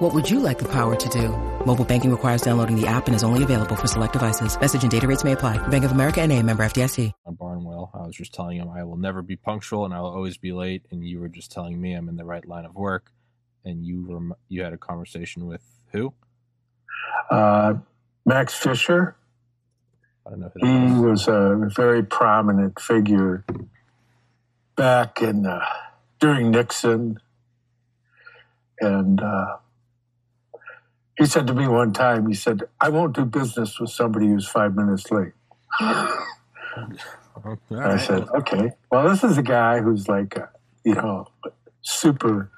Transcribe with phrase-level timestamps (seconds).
[0.00, 1.28] What would you like the power to do?
[1.66, 4.58] Mobile banking requires downloading the app and is only available for select devices.
[4.58, 5.58] Message and data rates may apply.
[5.68, 7.12] Bank of America and a member FDIC.
[7.26, 10.38] Barnwell, I was just telling him I will never be punctual and I will always
[10.38, 10.86] be late.
[10.90, 13.12] And you were just telling me I'm in the right line of work.
[13.62, 15.60] And you were you had a conversation with
[15.92, 16.14] who?
[17.30, 17.74] Uh,
[18.24, 19.16] Max Fisher.
[20.26, 20.50] I don't know.
[20.62, 23.44] Who he was a very prominent figure
[24.76, 25.60] back in uh,
[26.20, 27.18] during Nixon,
[28.80, 29.56] and uh,
[31.18, 34.48] he said to me one time, he said, "I won't do business with somebody who's
[34.48, 35.32] five minutes late."
[35.80, 36.16] I
[37.98, 40.46] said, "Okay, well, this is a guy who's like, uh,
[40.84, 41.28] you know,
[41.82, 42.50] super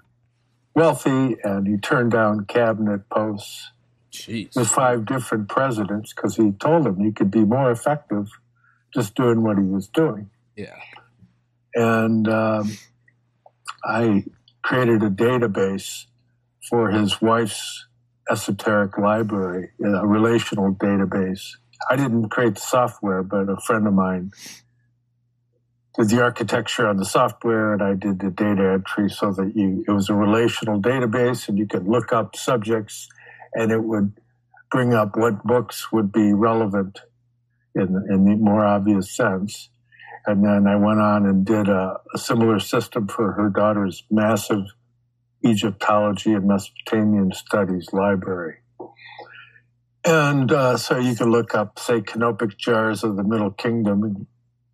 [0.75, 3.71] wealthy, and he turned down cabinet posts."
[4.13, 4.55] Jeez.
[4.55, 8.29] with five different presidents because he told them he could be more effective
[8.93, 10.29] just doing what he was doing.
[10.55, 10.77] Yeah.
[11.75, 12.77] And um,
[13.83, 14.25] I
[14.63, 16.07] created a database
[16.69, 17.87] for his wife's
[18.31, 21.57] esoteric library, a relational database.
[21.91, 24.33] I didn't create the software, but a friend of mine
[25.97, 29.85] did the architecture on the software and I did the data entry so that you
[29.87, 33.09] it was a relational database and you could look up subjects
[33.53, 34.15] and it would
[34.71, 37.01] bring up what books would be relevant
[37.75, 39.69] in, in the more obvious sense.
[40.25, 44.65] And then I went on and did a, a similar system for her daughter's massive
[45.45, 48.59] Egyptology and Mesopotamian studies library.
[50.05, 54.27] And uh, so you can look up, say, canopic jars of the Middle Kingdom and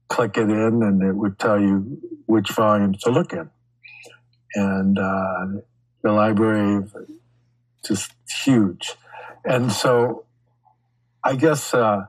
[0.09, 3.51] click it in, and it would tell you which volume to look in.
[4.55, 5.47] And uh,
[6.03, 6.85] the library
[7.85, 8.13] just
[8.45, 8.95] huge.
[9.45, 10.25] And so
[11.23, 12.07] I guess, uh,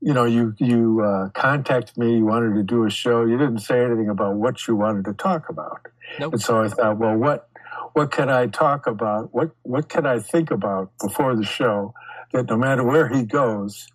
[0.00, 3.24] you know, you, you uh, contacted me, you wanted to do a show.
[3.24, 5.86] You didn't say anything about what you wanted to talk about.
[6.20, 6.34] Nope.
[6.34, 7.48] And so I thought, well, what,
[7.94, 9.34] what can I talk about?
[9.34, 11.94] What, what can I think about before the show
[12.32, 13.88] that no matter where he goes,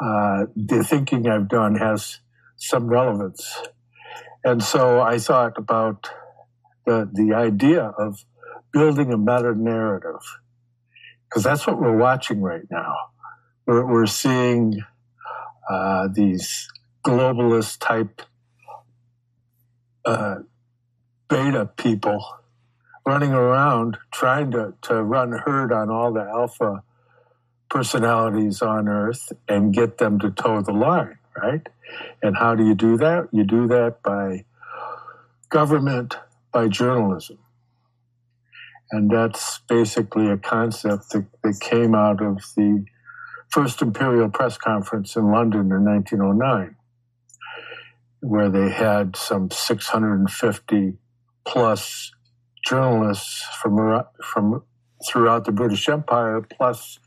[0.00, 2.20] uh, the thinking I've done has
[2.56, 3.62] some relevance.
[4.44, 6.10] And so I thought about
[6.84, 8.24] the, the idea of
[8.72, 10.20] building a meta narrative
[11.28, 12.94] because that's what we're watching right now.
[13.66, 14.82] We're, we're seeing
[15.68, 16.68] uh, these
[17.04, 18.22] globalist type
[20.04, 20.36] uh,
[21.28, 22.24] beta people
[23.06, 26.82] running around trying to, to run herd on all the alpha
[27.68, 31.66] personalities on earth and get them to toe the line, right?
[32.22, 33.28] And how do you do that?
[33.32, 34.44] You do that by
[35.48, 36.16] government,
[36.52, 37.38] by journalism.
[38.90, 42.84] And that's basically a concept that, that came out of the
[43.50, 46.76] first Imperial Press Conference in London in 1909,
[48.20, 50.94] where they had some 650
[51.44, 52.12] plus
[52.64, 54.62] journalists from, from
[55.08, 56.98] throughout the British Empire, plus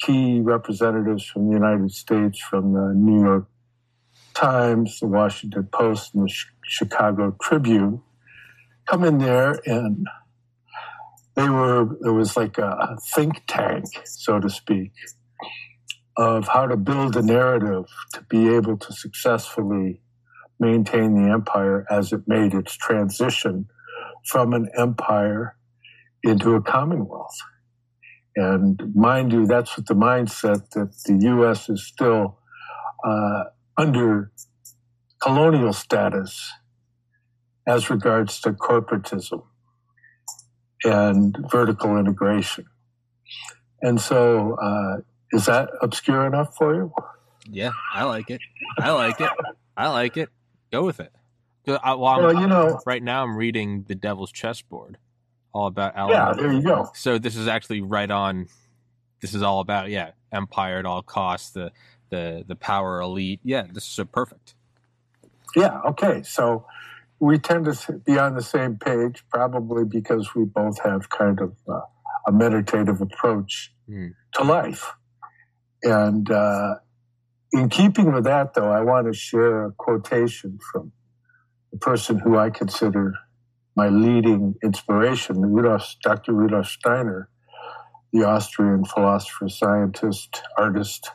[0.00, 3.46] key representatives from the United States, from the New York
[4.34, 8.02] Times, the Washington Post, and the Chicago Tribune,
[8.86, 10.06] come in there and
[11.34, 14.92] they were it was like a think tank so to speak
[16.18, 20.02] of how to build a narrative to be able to successfully
[20.60, 23.66] maintain the empire as it made its transition
[24.26, 25.56] from an empire
[26.24, 27.38] into a commonwealth
[28.36, 31.14] and mind you that's what the mindset that the
[31.48, 32.38] us is still
[33.04, 33.44] uh,
[33.76, 34.32] under
[35.20, 36.52] colonial status
[37.66, 39.42] as regards to corporatism
[40.84, 42.64] and vertical integration.
[43.82, 44.98] And so, uh,
[45.32, 46.92] is that obscure enough for you?
[47.50, 48.40] Yeah, I like it.
[48.78, 49.30] I like it.
[49.76, 50.28] I like it.
[50.70, 51.12] Go with it.
[51.66, 54.96] I, well, well, you know, right now I'm reading The Devil's Chessboard,
[55.52, 56.12] all about Alan.
[56.12, 56.90] Yeah, there you go.
[56.94, 58.48] So this is actually right on.
[59.20, 61.72] This is all about yeah, empire at all costs, the
[62.10, 63.40] the the power elite.
[63.42, 64.54] Yeah, this is so perfect.
[65.54, 65.80] Yeah.
[65.86, 66.22] Okay.
[66.22, 66.66] So
[67.20, 71.54] we tend to be on the same page, probably because we both have kind of
[71.68, 71.80] uh,
[72.26, 74.14] a meditative approach mm.
[74.34, 74.92] to life.
[75.82, 76.76] And uh,
[77.52, 80.92] in keeping with that, though, I want to share a quotation from
[81.72, 83.14] the person who I consider
[83.76, 86.32] my leading inspiration, Rudolf, Dr.
[86.32, 87.28] Rudolf Steiner,
[88.12, 91.10] the Austrian philosopher, scientist, artist.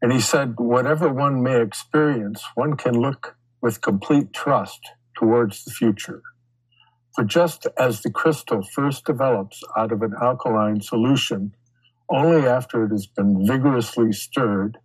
[0.00, 4.80] And he said, whatever one may experience, one can look with complete trust
[5.16, 6.22] towards the future.
[7.14, 11.54] For just as the crystal first develops out of an alkaline solution
[12.12, 14.78] only after it has been vigorously stirred,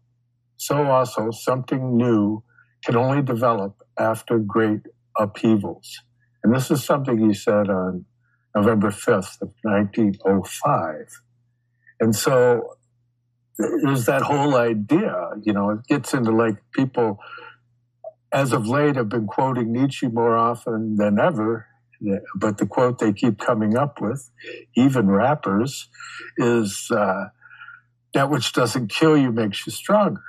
[0.56, 2.44] so also something new
[2.84, 4.82] can only develop after great
[5.18, 6.02] upheavals.
[6.44, 8.06] And this is something he said on
[8.56, 11.22] November 5th of 1905.
[12.00, 12.78] And so
[13.58, 17.20] there's that whole idea, you know, it gets into like people,
[18.32, 21.68] as of late, have been quoting Nietzsche more often than ever.
[22.36, 24.30] But the quote they keep coming up with,
[24.76, 25.90] even rappers,
[26.38, 27.26] is uh,
[28.14, 30.22] that which doesn't kill you makes you stronger.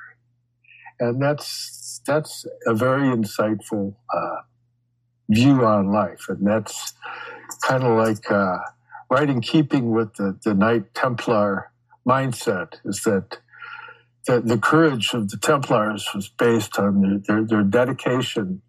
[1.01, 4.37] And that's that's a very insightful uh,
[5.29, 6.95] view on life, and that's
[7.63, 8.59] kind of like uh,
[9.11, 11.71] right in keeping with the, the Knight Templar
[12.07, 12.75] mindset.
[12.85, 13.39] Is that
[14.27, 18.63] the, the courage of the Templars was based on their, their, their dedication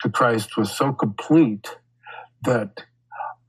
[0.00, 1.76] to Christ was so complete
[2.42, 2.84] that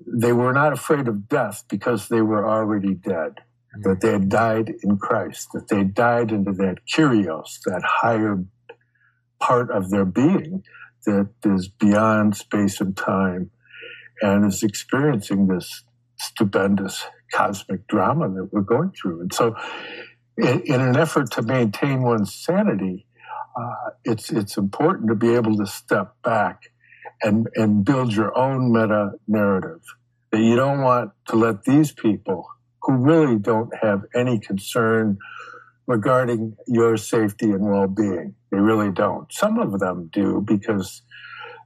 [0.06, 3.42] they were not afraid of death because they were already dead,
[3.82, 8.44] that they had died in Christ, that they died into that kyrios, that higher
[9.40, 10.64] part of their being
[11.06, 13.52] that is beyond space and time
[14.22, 15.84] and is experiencing this
[16.18, 19.22] stupendous cosmic drama that we're going through.
[19.22, 19.56] And so,
[20.38, 23.06] in, in an effort to maintain one's sanity,
[23.60, 26.72] uh, it's it's important to be able to step back
[27.22, 29.82] and and build your own meta narrative.
[30.32, 32.48] That you don't want to let these people
[32.82, 35.18] who really don't have any concern
[35.88, 38.36] regarding your safety and well-being.
[38.52, 39.32] They really don't.
[39.32, 41.02] Some of them do because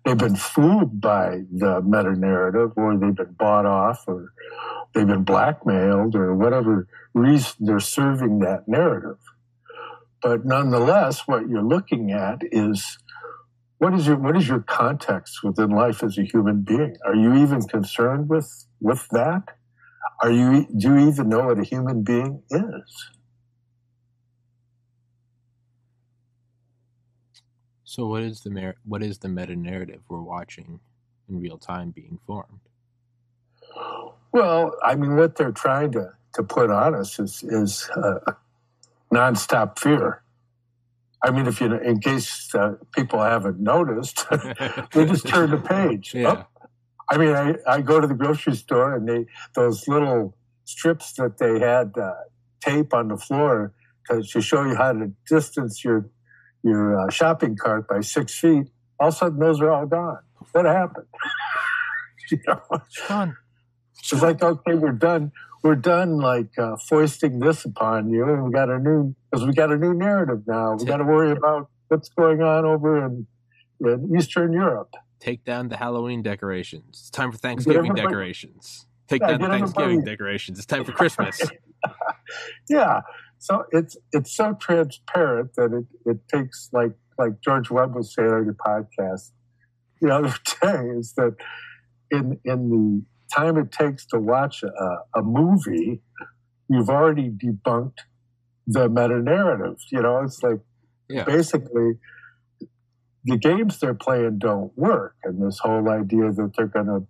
[0.05, 4.33] they've been fooled by the meta narrative or they've been bought off or
[4.93, 9.17] they've been blackmailed or whatever reason they're serving that narrative.
[10.21, 12.99] But nonetheless, what you're looking at is
[13.81, 16.97] what is your what is your context within life as a human being?
[17.03, 19.57] Are you even concerned with with that?
[20.21, 23.09] Are you do you even know what a human being is?
[27.83, 30.79] So what is the mer- what is the meta narrative we're watching
[31.27, 32.61] in real time being formed?
[34.31, 38.33] Well, I mean, what they're trying to, to put on us is is uh,
[39.13, 40.23] nonstop fear.
[41.23, 44.25] I mean, if you, in case uh, people haven't noticed,
[44.93, 46.13] they just turn the page.
[46.21, 46.43] Yeah.
[46.43, 46.45] Oh,
[47.09, 51.39] I mean, I, I go to the grocery store and they those little strips that
[51.39, 52.13] they had uh,
[52.61, 53.73] tape on the floor
[54.09, 56.09] to, to show you how to distance your
[56.63, 58.67] your uh, shopping cart by six feet.
[58.99, 60.19] All of a sudden, those are all gone.
[60.51, 61.07] What happened?
[62.31, 62.61] you know?
[63.07, 63.35] Gone.
[63.99, 65.31] It's like, okay, we're done.
[65.63, 69.53] We're done like uh, foisting this upon you, and we got a new because we
[69.53, 70.75] got a new narrative now.
[70.75, 73.27] We got to worry about what's going on over in,
[73.79, 74.93] in Eastern Europe.
[75.19, 76.85] Take down the Halloween decorations.
[77.01, 78.87] It's time for Thanksgiving decorations.
[79.07, 80.57] Take Yeah, down the Thanksgiving everybody- decorations.
[80.57, 81.39] It's time for Christmas.
[82.69, 83.01] yeah.
[83.37, 88.29] So it's it's so transparent that it, it takes like like George Webb was saying
[88.29, 89.31] on your podcast
[90.01, 91.35] the other day is that
[92.09, 96.01] in in the time it takes to watch a, a movie,
[96.69, 97.99] you've already debunked
[98.67, 99.77] the meta narrative.
[99.91, 100.59] You know, it's like
[101.09, 101.23] Yeah.
[101.25, 101.93] basically
[103.23, 107.05] the games they're playing don't work, and this whole idea that they're going to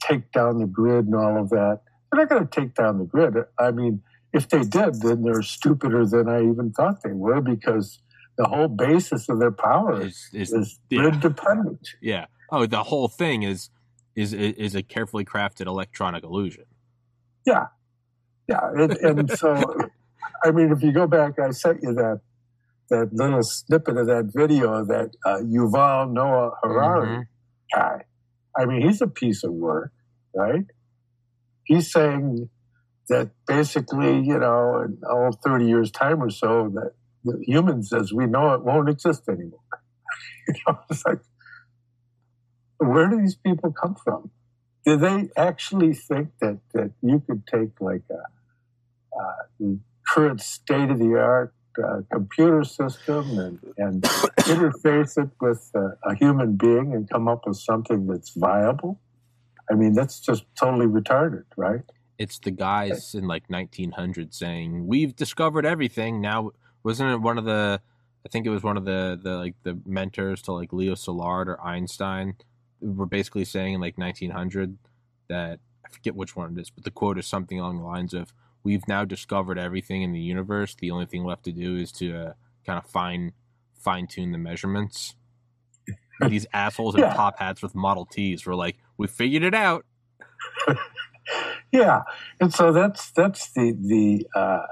[0.00, 1.80] take down the grid and all of that.
[2.12, 3.34] They're not going to take down the grid.
[3.58, 4.02] I mean,
[4.32, 8.00] if they did, then they're stupider than I even thought they were because
[8.36, 11.00] the whole basis of their power is, Is, is, yeah.
[11.00, 11.88] grid dependent.
[12.00, 12.26] yeah.
[12.50, 13.68] Oh, the whole thing is
[14.18, 16.64] is is a carefully crafted electronic illusion.
[18.48, 19.62] Yeah, and, and so,
[20.44, 22.20] I mean, if you go back, I sent you that
[22.90, 27.26] that little snippet of that video that uh, Yuval Noah Harari Mhm.
[27.74, 28.04] guy.
[28.58, 29.92] I mean, he's a piece of work,
[30.34, 30.64] right?
[31.64, 32.48] He's saying
[33.10, 36.92] that basically, you know, in all 30 years' time or so, that
[37.24, 39.60] the humans as we know it won't exist anymore.
[40.48, 41.20] you know, it's like,
[42.78, 44.30] where do these people come from?
[44.84, 48.22] Do they actually think that, that you could take like a,
[50.06, 51.52] current state of the art
[51.84, 54.02] uh, computer system and, and
[54.40, 58.98] interface it with a human being and come up with something that's viable?
[59.70, 61.82] I mean, that's just totally retarded, right?
[62.18, 67.44] It's the guys in like 1900 saying, "We've discovered everything." Now, wasn't it one of
[67.44, 67.80] the?
[68.24, 71.46] I think it was one of the the like the mentors to like Leo Szilard
[71.46, 72.34] or Einstein
[72.80, 74.78] were basically saying in like 1900
[75.28, 78.14] that I forget which one it is, but the quote is something along the lines
[78.14, 78.32] of,
[78.62, 80.74] "We've now discovered everything in the universe.
[80.74, 82.32] The only thing left to do is to uh,
[82.66, 83.32] kind of fine
[83.74, 85.14] fine tune the measurements.
[86.28, 87.14] These assholes in Yeah.
[87.14, 89.84] top hats with Model Ts were like, "We figured it out."
[91.70, 92.02] Yeah,
[92.40, 94.62] and so that's that's the the uh,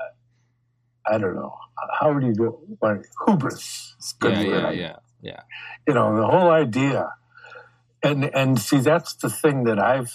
[1.06, 1.54] I don't know
[2.00, 3.94] how would you do what, hubris?
[4.00, 5.40] is a good Yeah, yeah, yeah, yeah.
[5.86, 7.10] you know the whole idea
[8.06, 10.12] and and see that's the thing that i've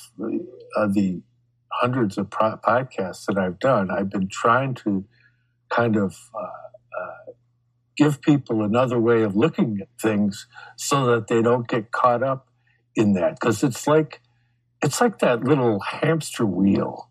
[0.77, 1.21] uh, the
[1.81, 5.05] hundreds of pro- podcasts that i've done i've been trying to
[5.71, 6.39] kind of uh,
[7.01, 7.31] uh,
[7.97, 12.47] give people another way of looking at things so that they don't get caught up
[12.95, 13.39] in that.
[13.39, 14.21] Because it's like
[14.83, 17.09] it's like that little hamster wheel.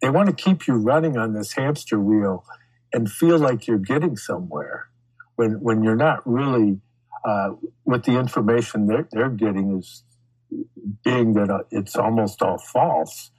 [0.00, 2.44] They want to keep you running on this hamster wheel
[2.92, 4.88] and feel like you're getting somewhere
[5.36, 6.80] when when you're not really
[7.24, 7.50] uh,
[7.84, 10.04] with the information they're, they're getting is
[11.04, 13.30] being that uh, it's almost all false.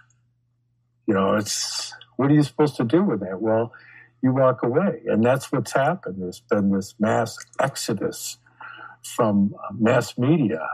[1.07, 3.41] You know, it's what are you supposed to do with that?
[3.41, 3.73] Well,
[4.21, 6.17] you walk away, and that's what's happened.
[6.21, 8.37] There's been this mass exodus
[9.03, 10.67] from uh, mass media.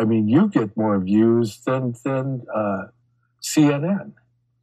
[0.00, 2.84] I mean, you get more views than than uh,
[3.42, 4.12] CNN.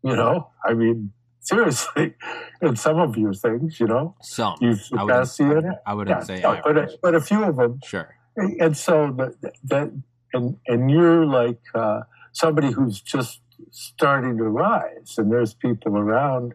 [0.04, 2.16] You know, I mean, seriously,
[2.62, 4.56] in some of your things, you know, Some.
[4.62, 5.78] you've I wouldn't, CNN.
[5.86, 8.16] I wouldn't Yeah, say no, but, a, but a few of them Sure.
[8.38, 9.92] and so that, that
[10.36, 12.02] and and you're like uh,
[12.34, 15.16] somebody who's just starting to rise.
[15.18, 16.54] And there's people around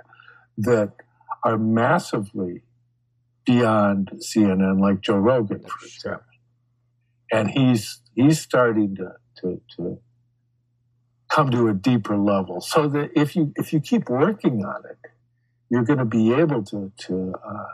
[0.59, 0.93] that
[1.43, 2.63] are massively
[3.47, 6.27] beyond cnn like joe rogan for example.
[7.33, 9.99] And he's he's starting to to, to
[11.31, 12.61] come to a deeper level.
[12.61, 15.11] So that if you if you keep working on it
[15.71, 17.73] you're going to be able to to uh,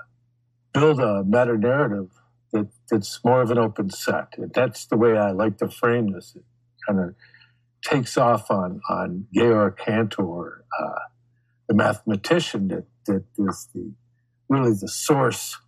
[0.73, 2.11] build a meta narrative
[2.53, 4.35] that, that's more of an open set.
[4.55, 6.35] That's the way I like to frame this.
[6.37, 6.45] It
[6.87, 7.15] kind of
[7.83, 11.01] takes off on on Georg Cantor, uh,
[11.69, 13.93] the mathematician that that is the
[14.49, 15.59] really the source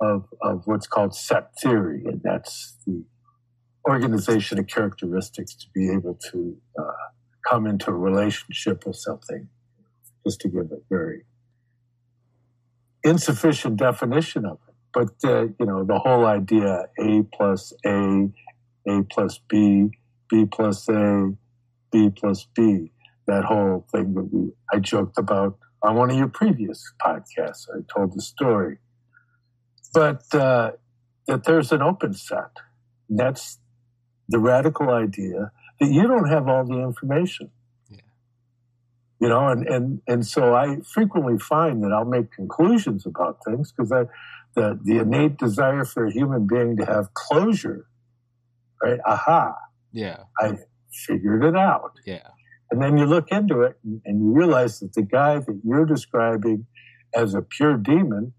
[0.00, 3.04] of of what's called set theory, and that's the
[3.88, 6.92] organization of characteristics to be able to uh,
[7.48, 9.48] come into a relationship with something.
[10.26, 11.24] Just to give a very
[13.02, 18.28] insufficient definition of it but uh, you know the whole idea a plus a
[18.88, 19.90] a plus b
[20.30, 21.30] b plus a
[21.92, 22.90] b plus b
[23.26, 27.68] that whole thing that we i joked about on one of your previous podcasts.
[27.72, 28.78] I told the story.
[29.94, 30.72] But uh,
[31.26, 32.50] that there's an open set.
[33.08, 33.58] That's
[34.28, 37.50] the radical idea that you don't have all the information.
[37.90, 37.98] Yeah.
[39.20, 43.72] you know and, and and so i frequently find that i'll make conclusions about things
[43.72, 44.04] because i
[44.54, 47.86] the, the innate desire for a human being to have closure,
[48.82, 48.98] right?
[49.06, 49.54] Aha,
[49.92, 50.24] Yeah.
[50.40, 50.52] I
[51.06, 51.92] figured it out.
[52.06, 52.28] Yeah.
[52.70, 55.86] And then you look into it and, and you realize that the guy that you're
[55.86, 56.66] describing
[57.14, 58.34] as a pure demon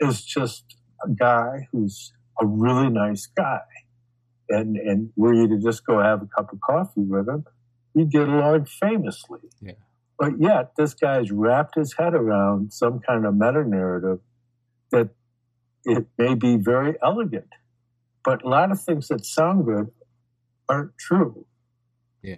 [0.00, 0.64] is just
[1.04, 3.60] a guy who's a really nice guy.
[4.48, 7.44] And, and were you to just go have a cup of coffee with him,
[7.94, 9.40] you'd get along famously.
[9.60, 9.72] Yeah.
[10.18, 14.20] But yet, this guy's wrapped his head around some kind of meta narrative
[14.92, 15.10] that
[15.84, 17.48] it may be very elegant,
[18.24, 19.90] but a lot of things that sound good
[20.68, 21.46] aren't true.
[22.22, 22.36] Yeah.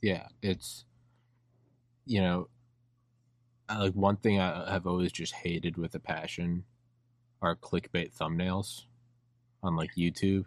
[0.00, 0.28] Yeah.
[0.40, 0.84] It's,
[2.06, 2.48] you know,
[3.68, 6.64] like one thing I have always just hated with a passion
[7.40, 8.82] are clickbait thumbnails
[9.62, 10.44] on like YouTube.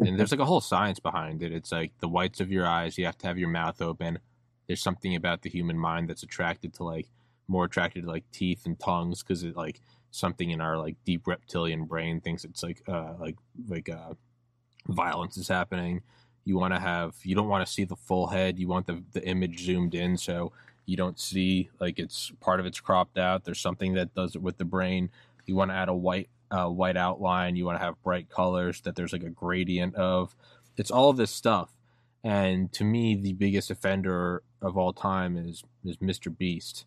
[0.00, 1.52] And there's like a whole science behind it.
[1.52, 4.18] It's like the whites of your eyes, you have to have your mouth open.
[4.66, 7.08] There's something about the human mind that's attracted to like
[7.46, 9.80] more attracted to like teeth and tongues because it like
[10.14, 13.36] something in our like deep reptilian brain thinks it's like uh like
[13.68, 14.14] like uh
[14.88, 16.02] violence is happening.
[16.44, 18.58] You want to have you don't want to see the full head.
[18.58, 20.52] You want the the image zoomed in so
[20.86, 23.44] you don't see like it's part of it's cropped out.
[23.44, 25.10] There's something that does it with the brain.
[25.46, 27.56] You want to add a white uh, white outline.
[27.56, 30.36] You want to have bright colors that there's like a gradient of.
[30.76, 31.70] It's all of this stuff.
[32.22, 36.36] And to me, the biggest offender of all time is is Mr.
[36.36, 36.84] Beast.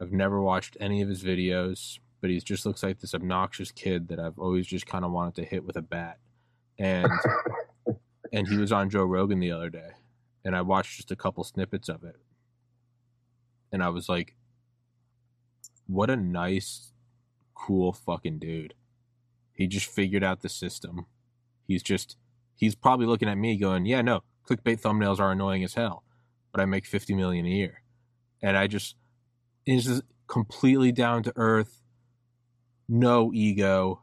[0.00, 4.08] I've never watched any of his videos, but he just looks like this obnoxious kid
[4.08, 6.18] that I've always just kind of wanted to hit with a bat.
[6.78, 7.10] And
[8.32, 9.90] and he was on Joe Rogan the other day,
[10.44, 12.16] and I watched just a couple snippets of it,
[13.72, 14.36] and I was like,
[15.86, 16.92] "What a nice,
[17.54, 18.74] cool fucking dude."
[19.54, 21.06] He just figured out the system.
[21.66, 22.16] He's just
[22.56, 26.02] he's probably looking at me going, "Yeah, no, clickbait thumbnails are annoying as hell,
[26.52, 27.82] but I make fifty million a year,"
[28.42, 28.96] and I just
[29.66, 31.82] is just completely down to earth,
[32.88, 34.02] no ego,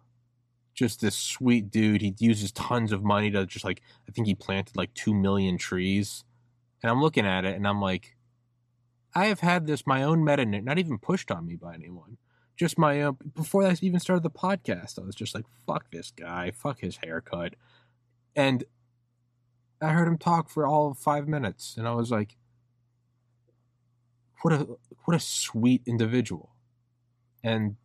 [0.74, 2.02] just this sweet dude.
[2.02, 5.58] He uses tons of money to just like I think he planted like two million
[5.58, 6.24] trees,
[6.82, 8.16] and I'm looking at it and I'm like,
[9.16, 12.18] I have had this my own meta, not even pushed on me by anyone,
[12.58, 13.18] just my own.
[13.36, 16.98] Before I even started the podcast, I was just like, "Fuck this guy, fuck his
[16.98, 17.56] haircut,"
[18.36, 18.64] and
[19.82, 22.38] I heard him talk for all of five minutes, and I was like,
[24.42, 26.56] "What a what a sweet individual,"
[27.44, 27.78] and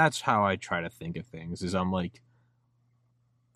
[0.00, 1.62] that's how I try to think of things.
[1.62, 2.22] Is I'm like,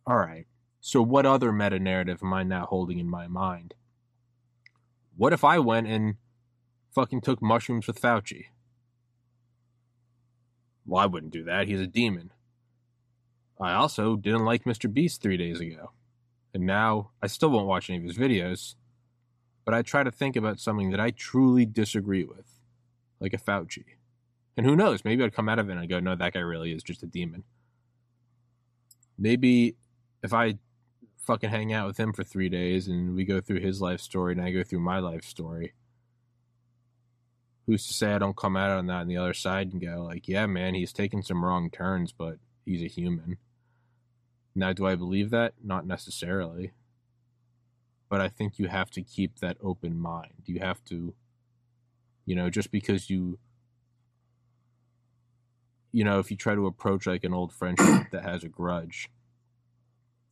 [0.07, 0.47] all right,
[0.81, 3.75] so what other meta narrative am I now holding in my mind?
[5.17, 6.17] What if I went and
[6.95, 8.47] fucking took mushrooms with Fauci?
[10.85, 11.69] Well, I wouldn't do that.
[11.69, 12.31] He's a demon.
[13.59, 14.93] I also didn't like Mr.
[14.93, 15.93] Beast three days ago.
[16.53, 18.75] And now I still won't watch any of his videos,
[19.65, 22.61] but I try to think about something that I truly disagree with,
[23.21, 23.85] like a Fauci.
[24.57, 25.05] And who knows?
[25.05, 27.07] Maybe I'd come out of it and go, no, that guy really is just a
[27.07, 27.45] demon.
[29.19, 29.77] Maybe
[30.23, 30.59] if I
[31.19, 34.33] fucking hang out with him for three days and we go through his life story
[34.33, 35.73] and I go through my life story,
[37.67, 40.05] who's to say I don't come out on that on the other side and go,
[40.05, 43.39] like, yeah, man, he's taken some wrong turns, but he's a human.
[44.55, 45.55] Now, do I believe that?
[45.63, 46.73] Not necessarily.
[48.09, 50.45] But I think you have to keep that open mind.
[50.47, 51.15] You have to,
[52.27, 53.39] you know, just because you
[55.95, 59.09] you know, if you try to approach like an old friendship that has a grudge,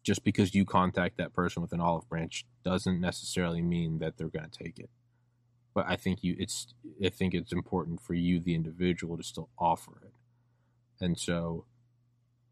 [0.03, 4.27] just because you contact that person with an olive branch doesn't necessarily mean that they're
[4.27, 4.91] going to take it.
[5.73, 9.51] But I think you, it's, I think it's important for you, the individual, to still
[9.57, 10.13] offer it.
[11.01, 11.67] And so,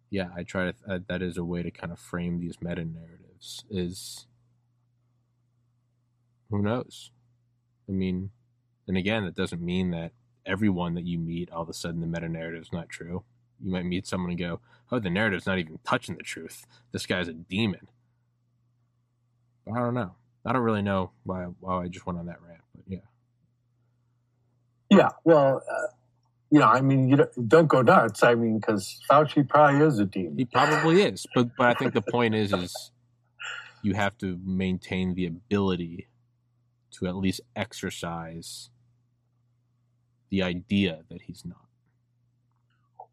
[0.08, 1.02] yeah, I try to.
[1.08, 3.64] That is a way to kind of frame these meta narratives.
[3.68, 4.26] Is
[6.48, 7.10] who knows?
[7.88, 8.30] I mean,
[8.86, 10.12] and again, that doesn't mean that
[10.46, 13.22] everyone that you meet, all of a sudden the meta narrative is not true.
[13.62, 16.66] You might meet someone and go, "Oh, the narrative's not even touching the truth.
[16.92, 17.88] This guy's a demon."
[19.66, 20.14] But I don't know.
[20.44, 22.98] I don't really know why why I just went on that rant, but yeah.
[24.90, 25.86] Yeah, well, uh,
[26.50, 28.22] you know, I mean, you don't, don't go nuts.
[28.22, 30.36] I mean, because Fauci probably is a demon.
[30.36, 32.90] He probably is, but but I think the point is is
[33.82, 36.08] you have to maintain the ability
[36.92, 38.70] to at least exercise
[40.30, 41.66] the idea that he's not.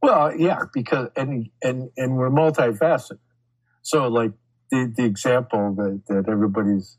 [0.01, 3.19] Well, yeah, because and and and we're multifaceted.
[3.81, 4.31] So, like
[4.71, 6.97] the the example that that everybody's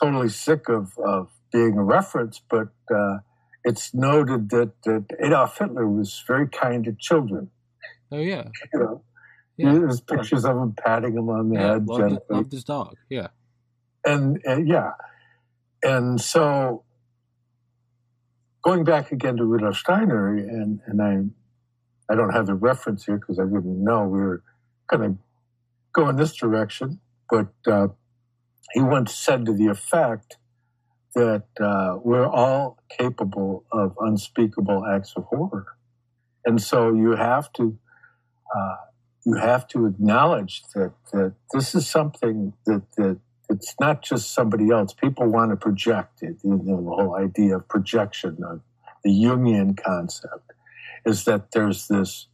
[0.00, 3.18] totally sick of of being a reference, but uh,
[3.64, 7.50] it's noted that, that Adolf Hitler was very kind to children.
[8.10, 9.04] Oh yeah, you know,
[9.56, 9.72] yeah.
[9.72, 11.88] there's pictures of him patting him on the yeah, head.
[11.88, 12.96] Loved, loved his dog.
[13.08, 13.28] Yeah,
[14.04, 14.92] and, and yeah,
[15.82, 16.84] and so
[18.62, 23.18] going back again to Rudolf Steiner, and, and I, I don't have the reference here
[23.18, 24.42] because I didn't know we were
[24.88, 25.18] going to
[25.92, 27.88] go in this direction, but uh,
[28.72, 30.36] he once said to the effect
[31.14, 35.66] that uh, we're all capable of unspeakable acts of horror,
[36.44, 37.78] and so you have to.
[38.54, 38.76] Uh,
[39.24, 43.18] you have to acknowledge that, that this is something that, that
[43.52, 44.92] it's not just somebody else.
[44.94, 46.36] People want to project it.
[46.42, 48.60] You know, the whole idea of projection, of
[49.04, 50.52] the Jungian concept,
[51.04, 52.26] is that there's this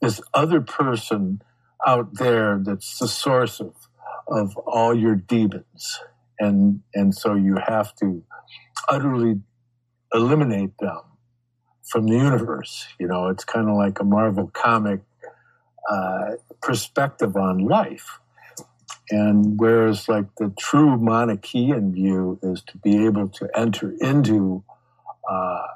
[0.00, 1.42] this other person
[1.86, 3.74] out there that's the source of
[4.26, 6.00] of all your demons,
[6.38, 8.24] and and so you have to
[8.88, 9.40] utterly
[10.12, 11.00] eliminate them
[11.84, 12.86] from the universe.
[12.98, 15.00] You know, it's kind of like a Marvel comic
[15.90, 18.20] uh, perspective on life
[19.10, 24.64] and whereas, like, the true Manichaean view is to be able to enter into
[25.28, 25.66] uh,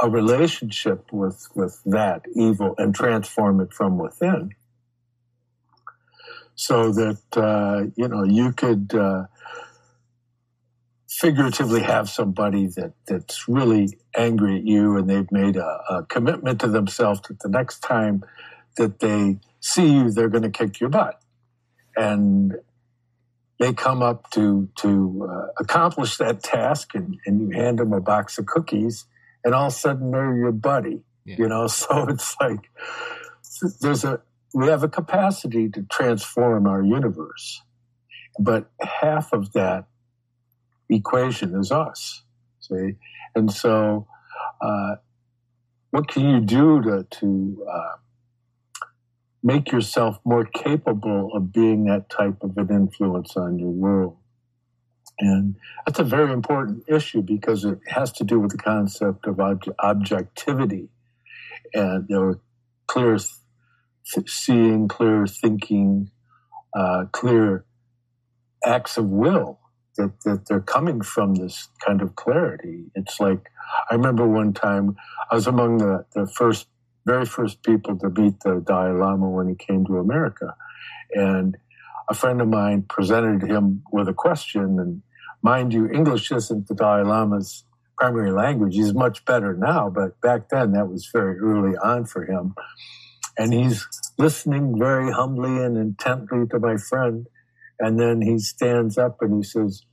[0.00, 4.50] a relationship with, with that evil and transform it from within.
[6.56, 9.26] So that, uh, you know, you could uh,
[11.08, 16.60] figuratively have somebody that, that's really angry at you and they've made a, a commitment
[16.60, 18.24] to themselves that the next time
[18.76, 21.22] that they see you, they're going to kick your butt
[21.96, 22.54] and
[23.62, 28.00] they come up to to uh, accomplish that task, and, and you hand them a
[28.00, 29.06] box of cookies,
[29.44, 31.02] and all of a sudden they're your buddy.
[31.24, 31.36] Yeah.
[31.38, 32.70] You know, so it's like
[33.80, 34.20] there's a
[34.54, 37.62] we have a capacity to transform our universe,
[38.38, 39.86] but half of that
[40.90, 42.22] equation is us.
[42.60, 42.96] See,
[43.34, 44.06] and so
[44.60, 44.96] uh,
[45.90, 47.96] what can you do to to uh,
[49.42, 54.16] make yourself more capable of being that type of an influence on your world.
[55.18, 59.40] And that's a very important issue because it has to do with the concept of
[59.40, 60.88] ob- objectivity
[61.74, 62.40] and you know,
[62.86, 66.10] clear th- seeing, clear thinking,
[66.76, 67.64] uh, clear
[68.64, 69.60] acts of will
[69.96, 72.84] that, that they're coming from this kind of clarity.
[72.94, 73.50] It's like
[73.90, 74.96] I remember one time
[75.30, 76.66] I was among the, the first,
[77.04, 80.54] very first people to meet the Dalai Lama when he came to America.
[81.12, 81.56] And
[82.08, 84.78] a friend of mine presented him with a question.
[84.78, 85.02] And
[85.42, 87.64] mind you, English isn't the Dalai Lama's
[87.98, 88.74] primary language.
[88.74, 92.54] He's much better now, but back then that was very early on for him.
[93.38, 93.86] And he's
[94.18, 97.26] listening very humbly and intently to my friend.
[97.78, 99.84] And then he stands up and he says,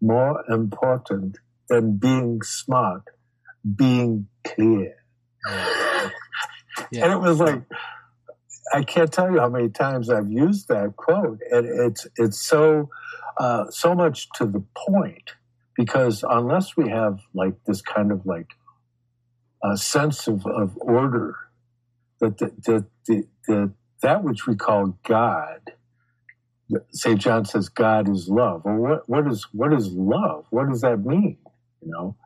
[0.00, 3.02] More important than being smart,
[3.76, 4.94] being clear.
[5.46, 5.83] Oh.
[6.90, 7.04] Yeah.
[7.04, 7.62] And it was like,
[8.72, 12.88] I can't tell you how many times I've used that quote, and it's it's so
[13.38, 15.32] uh, so much to the point
[15.76, 18.48] because unless we have like this kind of like
[19.62, 21.36] a sense of, of order
[22.20, 25.72] that the, the, the, the that which we call God,
[26.92, 27.20] St.
[27.20, 28.62] John says God is love.
[28.64, 30.46] Well, what, what is what is love?
[30.50, 31.38] What does that mean?
[31.82, 32.16] You know,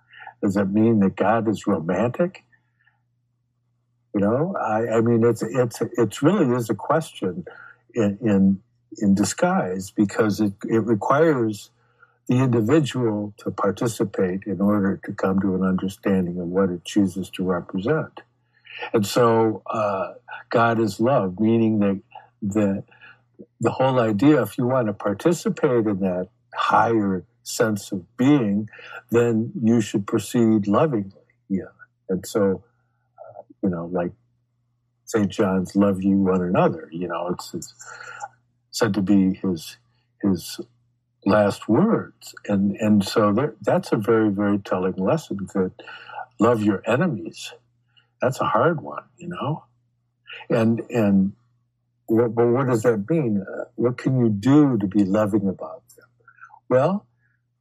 [0.42, 2.44] does that mean that God is romantic?
[4.14, 7.44] You know, I, I mean, it's it's it's really is a question
[7.94, 8.62] in in,
[8.98, 11.70] in disguise because it, it requires
[12.26, 17.30] the individual to participate in order to come to an understanding of what it chooses
[17.30, 18.20] to represent.
[18.92, 20.14] And so, uh,
[20.50, 22.00] God is love, meaning that
[22.42, 22.84] the
[23.60, 28.68] the whole idea, if you want to participate in that higher sense of being,
[29.10, 31.12] then you should proceed lovingly.
[31.48, 31.72] Yeah.
[32.08, 32.62] And so,
[33.62, 34.12] you know, like
[35.04, 35.28] St.
[35.28, 37.74] John's love you one another, you know, it's, it's
[38.70, 39.76] said to be his,
[40.22, 40.60] his
[41.24, 42.34] last words.
[42.46, 45.72] And, and so there, that's a very, very telling lesson that
[46.38, 47.52] love your enemies.
[48.20, 49.64] That's a hard one, you know?
[50.50, 51.32] And, and,
[52.06, 53.44] what, but what does that mean?
[53.46, 56.06] Uh, what can you do to be loving about them?
[56.68, 57.06] Well,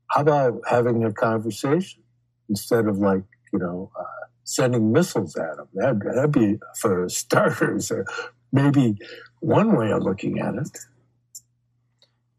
[0.10, 2.04] how about having a conversation
[2.50, 5.68] instead of like, you know, uh, sending missiles at them?
[5.74, 8.04] That'd, that'd be, for starters, uh,
[8.52, 8.96] maybe
[9.42, 10.78] one way of looking at it.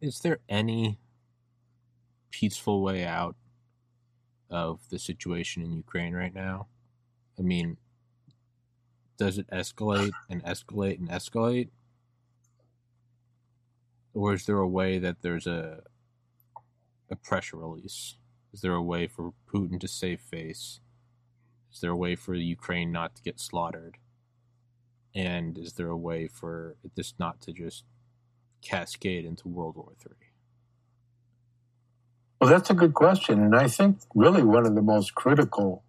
[0.01, 0.99] Is there any
[2.31, 3.37] peaceful way out
[4.51, 6.69] of the situation in Ukraine right now?
[7.39, 7.77] I mean,
[9.19, 11.69] does it escalate and escalate and escalate?
[14.15, 15.83] Or is there a way that there's a
[17.11, 18.17] a pressure release?
[18.53, 20.81] Is there a way for Putin to save face?
[21.73, 23.99] Is there a way for Ukraine not to get slaughtered?
[25.15, 27.85] And is there a way for this not to just
[28.63, 30.15] cascade into World War III?
[32.41, 33.43] Well, that's a good question.
[33.43, 35.83] And I think really one of the most critical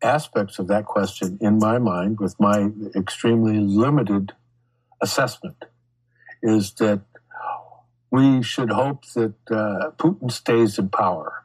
[0.00, 4.32] aspects of that question, in my mind, with my extremely limited
[5.00, 5.64] assessment,
[6.42, 7.00] is that
[8.10, 11.44] we should hope that uh, Putin stays in power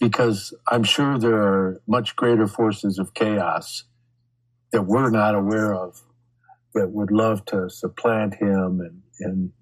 [0.00, 3.84] because I'm sure there are much greater forces of chaos
[4.72, 6.02] that we're not aware of
[6.74, 9.52] that would love to supplant him and, and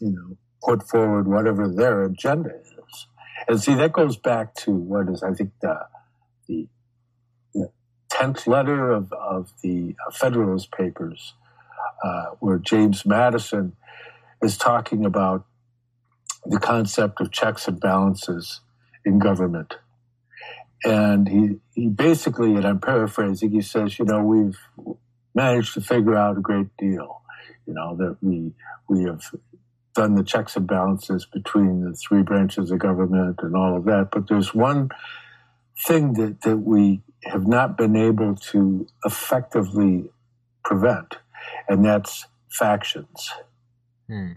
[0.00, 3.06] you know put forward whatever their agenda is.
[3.46, 5.80] And see, that goes back to what is I think the
[6.48, 6.68] the,
[7.54, 7.70] the
[8.10, 11.34] tenth letter of of the Federalist Papers,
[12.02, 13.76] uh, where James Madison
[14.42, 15.44] is talking about
[16.46, 18.60] the concept of checks and balances
[19.04, 19.74] in government.
[20.84, 24.58] And he, he basically, and I'm paraphrasing, he says, you know, we've
[25.34, 27.22] managed to figure out a great deal,
[27.66, 28.52] you know, that we,
[28.88, 29.22] we have
[29.94, 34.08] done the checks and balances between the three branches of government and all of that.
[34.12, 34.90] But there's one
[35.86, 40.10] thing that, that we have not been able to effectively
[40.64, 41.16] prevent,
[41.68, 43.30] and that's factions.
[44.08, 44.32] Hmm.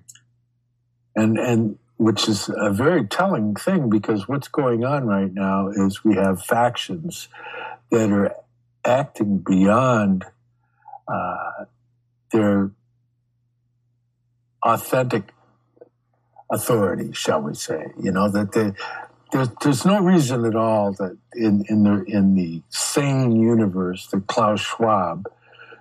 [1.16, 6.04] And and which is a very telling thing because what's going on right now is
[6.04, 7.28] we have factions
[7.92, 8.36] that are
[8.86, 10.26] acting beyond
[11.08, 11.66] uh,
[12.32, 12.72] their
[14.64, 15.34] authentic
[16.52, 17.88] authority, shall we say?
[18.02, 18.74] You know that they,
[19.32, 24.28] there's, there's no reason at all that in in the in the sane universe that
[24.28, 25.28] Klaus Schwab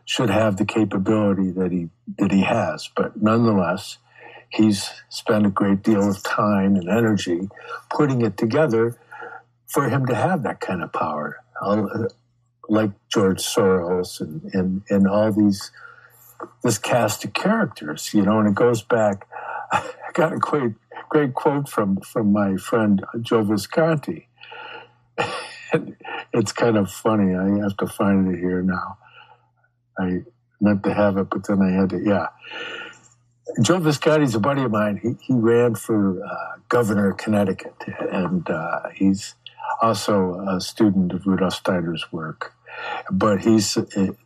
[0.04, 3.98] should have the capability that he that he has, but nonetheless
[4.50, 7.48] he's spent a great deal of time and energy
[7.90, 8.98] putting it together
[9.66, 11.42] for him to have that kind of power,
[12.68, 15.70] like George Soros and, and, and all these,
[16.62, 19.26] this cast of characters, you know, and it goes back.
[19.72, 20.74] I got a great,
[21.08, 24.28] great quote from, from my friend Joe Visconti.
[26.32, 27.34] it's kind of funny.
[27.34, 28.98] I have to find it here now.
[29.98, 30.20] I
[30.60, 32.28] meant to have it, but then I had to, yeah
[33.62, 35.00] Joe Visconti's a buddy of mine.
[35.02, 37.74] He, he ran for uh, governor of Connecticut,
[38.12, 39.34] and uh, he's
[39.80, 42.54] also a student of Rudolf Steiner's work.
[43.10, 43.74] But he's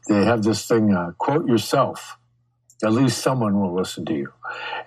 [0.09, 2.16] they have this thing: uh, quote yourself.
[2.83, 4.33] At least someone will listen to you.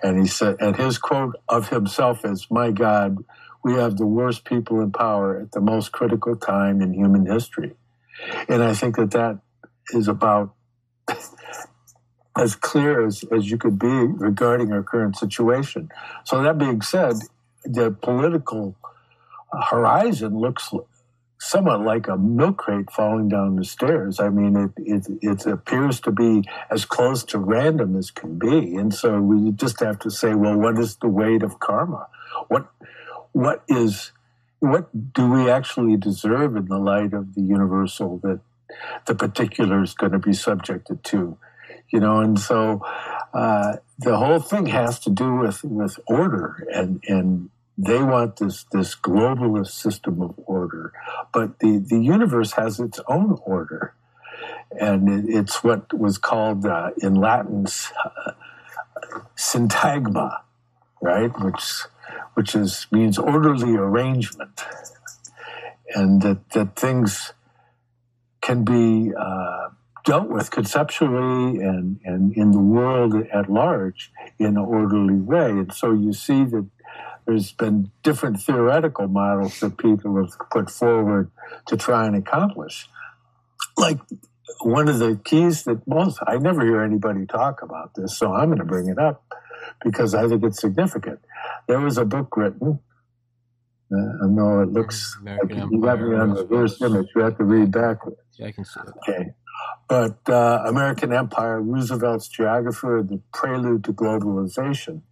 [0.02, 3.18] And he said, and his quote of himself is, "My God,
[3.62, 7.74] we have the worst people in power at the most critical time in human history."
[8.48, 9.40] And I think that that
[9.90, 10.54] is about
[12.36, 15.90] as clear as, as you could be regarding our current situation.
[16.24, 17.16] So, that being said,
[17.64, 18.76] the political
[19.70, 20.72] horizon looks
[21.38, 24.18] somewhat like a milk crate falling down the stairs.
[24.18, 28.74] I mean, it, it, it appears to be as close to random as can be.
[28.76, 32.06] And so we just have to say, well, what is the weight of karma?
[32.48, 32.70] What,
[33.32, 34.12] what is,
[34.60, 38.40] what do we actually deserve in the light of the universal that
[39.06, 41.36] the particular is going to be subjected to?
[41.90, 42.82] You know, and so
[43.32, 48.64] uh, the whole thing has to do with with order, and and they want this
[48.72, 50.92] this globalist system of order,
[51.32, 53.94] but the the universe has its own order,
[54.80, 58.32] and it, it's what was called uh, in Latin uh,
[59.36, 60.40] syntagma,
[61.00, 61.82] right, which
[62.34, 64.64] which is means orderly arrangement,
[65.94, 67.32] and that that things
[68.40, 69.68] can be uh,
[70.04, 75.50] dealt with conceptually and, and in the world at large in an orderly way.
[75.50, 76.68] And so you see that
[77.26, 81.30] there's been different theoretical models that people have put forward
[81.66, 82.88] to try and accomplish.
[83.78, 83.98] Like
[84.60, 88.48] one of the keys that most, I never hear anybody talk about this, so I'm
[88.48, 89.24] going to bring it up
[89.82, 91.20] because I think it's significant.
[91.66, 92.80] There was a book written.
[93.90, 97.08] Uh, I know it looks American like you got me on the reverse image.
[97.14, 98.18] You have to read backwards.
[98.38, 98.92] Yeah, I can see it.
[99.08, 99.30] Okay.
[99.88, 105.02] But uh, American Empire, Roosevelt's geographer, the prelude to globalization,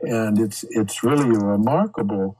[0.00, 2.36] and it's it's really a remarkable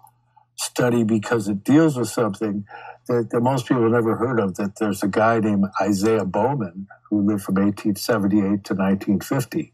[0.56, 2.64] study because it deals with something
[3.06, 4.56] that, that most people have never heard of.
[4.56, 9.72] That there's a guy named Isaiah Bowman who lived from 1878 to 1950,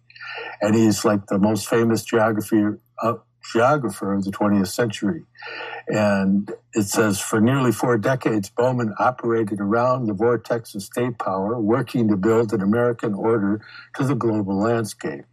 [0.61, 3.15] and he's like the most famous geographer uh,
[3.53, 5.25] geographer of the 20th century.
[5.89, 11.61] And it says for nearly four decades, Bowman operated around the vortex of state power,
[11.61, 13.65] working to build an American order
[13.97, 15.25] to the global landscape.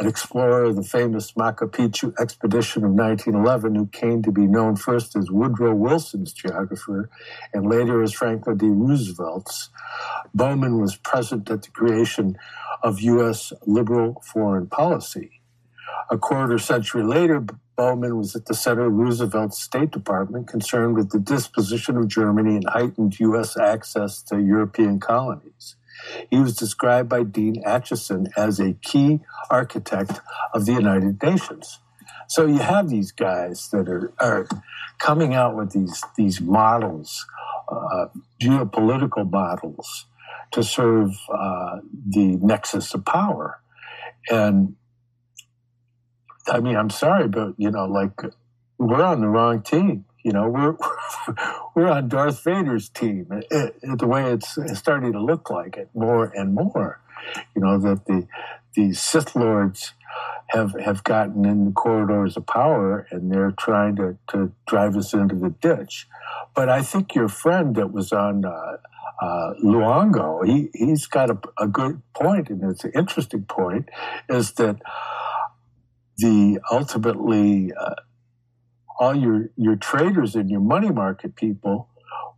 [0.00, 4.76] An explorer of the famous Machu Picchu expedition of 1911, who came to be known
[4.76, 7.10] first as Woodrow Wilson's geographer
[7.52, 8.66] and later as Franklin D.
[8.68, 9.70] Roosevelt's,
[10.32, 12.38] Bowman was present at the creation
[12.82, 13.52] of U.S.
[13.66, 15.37] liberal foreign policy.
[16.10, 17.44] A quarter century later,
[17.76, 22.56] Bowman was at the center of Roosevelt's State Department concerned with the disposition of Germany
[22.56, 23.58] and heightened U.S.
[23.58, 25.76] access to European colonies.
[26.30, 29.20] He was described by Dean Acheson as a key
[29.50, 30.20] architect
[30.54, 31.80] of the United Nations.
[32.28, 34.46] So you have these guys that are, are
[34.98, 37.26] coming out with these, these models,
[37.70, 38.06] uh,
[38.40, 40.06] geopolitical models,
[40.52, 43.60] to serve uh, the nexus of power.
[44.30, 44.76] And
[46.50, 48.20] I mean, I'm sorry, but you know, like
[48.78, 50.04] we're on the wrong team.
[50.24, 50.76] You know, we're
[51.74, 53.26] we're on Darth Vader's team.
[53.30, 57.00] It, it, the way it's starting to look like it more and more.
[57.54, 58.26] You know that the
[58.74, 59.94] the Sith lords
[60.48, 65.12] have have gotten in the corridors of power and they're trying to to drive us
[65.12, 66.08] into the ditch.
[66.54, 68.44] But I think your friend that was on.
[68.44, 68.78] Uh,
[69.20, 73.88] uh, Luongo, he, he's got a, a good point, and it's an interesting point,
[74.28, 74.76] is that
[76.18, 77.94] the ultimately uh,
[78.98, 81.88] all your your traders and your money market people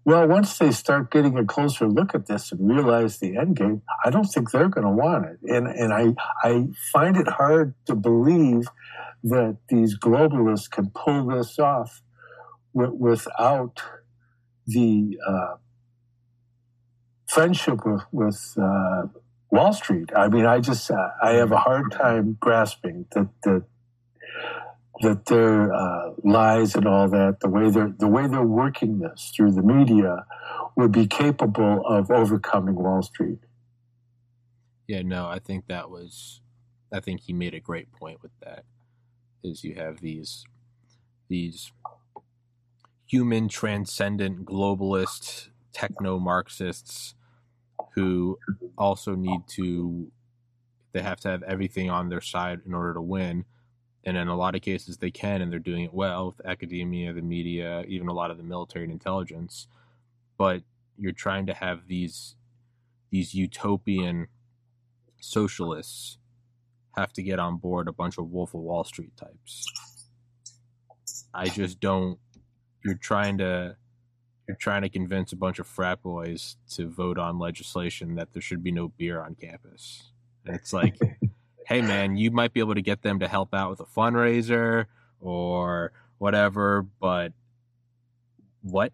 [0.04, 3.82] well once they start getting a closer look at this and realize the end game
[4.04, 5.38] i don't think they're going to want it.
[5.42, 8.68] And and i i find it hard to believe
[9.22, 12.02] that these globalists can pull this off
[12.74, 13.82] w- without
[14.66, 15.54] the uh,
[17.26, 19.02] friendship with, with uh,
[19.50, 20.10] Wall Street.
[20.14, 23.64] I mean, I just uh, I have a hard time grasping that that
[25.02, 29.32] that their uh, lies and all that, the way they're the way they're working this
[29.34, 30.24] through the media,
[30.76, 33.38] would be capable of overcoming Wall Street.
[34.86, 36.40] Yeah, no, I think that was,
[36.92, 38.64] I think he made a great point with that.
[39.42, 40.44] Is you have these,
[41.28, 41.72] these
[43.06, 47.14] human transcendent globalist techno Marxists
[47.94, 48.38] who
[48.78, 50.10] also need to,
[50.92, 53.44] they have to have everything on their side in order to win
[54.04, 57.12] and in a lot of cases they can and they're doing it well with academia
[57.12, 59.66] the media even a lot of the military and intelligence
[60.38, 60.62] but
[60.98, 62.34] you're trying to have these
[63.10, 64.26] these utopian
[65.20, 66.18] socialists
[66.96, 69.64] have to get on board a bunch of Wolf of Wall Street types.
[71.32, 72.18] I just don't.
[72.84, 73.76] You're trying to
[74.50, 78.42] you're trying to convince a bunch of frat boys to vote on legislation that there
[78.42, 80.10] should be no beer on campus.
[80.44, 80.96] And it's like,
[81.66, 84.86] hey man, you might be able to get them to help out with a fundraiser
[85.20, 87.32] or whatever, but
[88.62, 88.92] what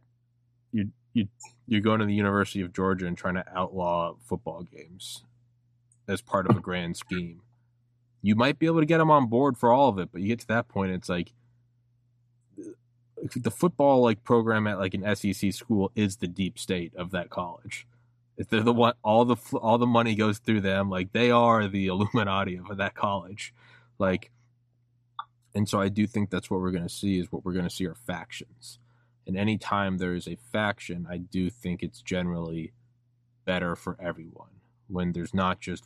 [0.72, 1.26] you you
[1.66, 5.24] you're going to the University of Georgia and trying to outlaw football games
[6.06, 7.40] as part of a grand scheme.
[8.20, 10.28] You might be able to get them on board for all of it, but you
[10.28, 11.32] get to that point, it's like
[13.34, 17.30] the football like program at like an SEC school is the deep state of that
[17.30, 17.86] college.
[18.36, 20.90] If they're the one, all the all the money goes through them.
[20.90, 23.54] Like they are the Illuminati of that college.
[23.98, 24.30] Like,
[25.54, 27.64] and so I do think that's what we're going to see is what we're going
[27.64, 28.78] to see are factions.
[29.26, 32.72] And anytime there is a faction, I do think it's generally
[33.44, 34.50] better for everyone
[34.88, 35.84] when there's not just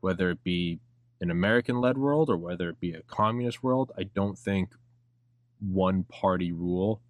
[0.00, 0.78] whether it be
[1.20, 3.90] an American led world or whether it be a communist world.
[3.98, 4.70] I don't think
[5.60, 7.00] one party rule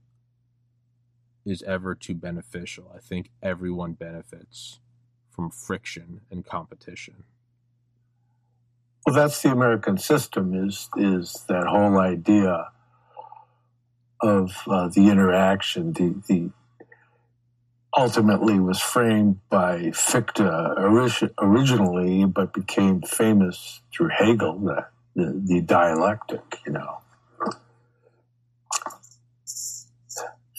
[1.45, 2.93] is ever too beneficial.
[2.95, 4.81] I think everyone benefits
[5.31, 7.25] from friction and competition.
[9.07, 10.55] Well, that's the American system.
[10.55, 12.71] Is is that whole idea
[14.21, 16.51] of uh, the interaction, the the
[17.97, 20.41] ultimately was framed by Fichte
[21.39, 26.99] originally, but became famous through Hegel, the, the, the dialectic, you know.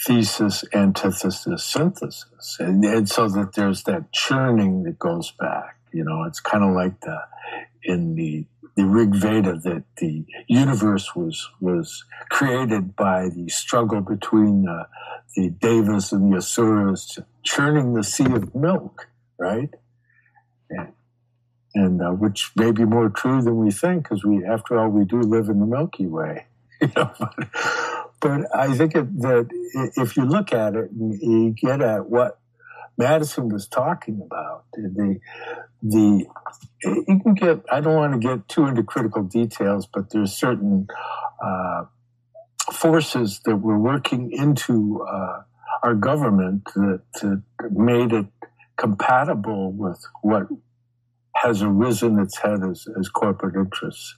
[0.05, 2.57] Thesis, antithesis, synthesis.
[2.59, 5.77] And, and so that there's that churning that goes back.
[5.91, 7.17] You know, it's kind of like the
[7.83, 14.67] in the the Rig Veda that the universe was was created by the struggle between
[14.67, 14.85] uh,
[15.35, 19.69] the devas and the asuras, churning the sea of milk, right?
[20.69, 20.93] And,
[21.75, 25.05] and uh, which may be more true than we think, because we, after all, we
[25.05, 26.45] do live in the Milky Way.
[26.81, 27.49] You know, but
[28.23, 29.49] I think that
[29.95, 32.39] if you look at it and you get at what
[32.97, 35.19] Madison was talking about, the
[35.81, 36.25] the
[36.83, 37.63] you can get.
[37.71, 40.87] I don't want to get too into critical details, but there's certain
[41.41, 41.85] uh,
[42.73, 45.43] forces that were working into uh,
[45.83, 48.25] our government that, that made it
[48.77, 50.47] compatible with what
[51.35, 54.15] has arisen its head as, as corporate interests.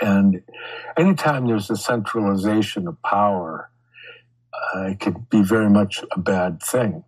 [0.00, 0.42] And
[0.96, 3.70] anytime there's a centralization of power,
[4.52, 7.04] uh, it could be very much a bad thing.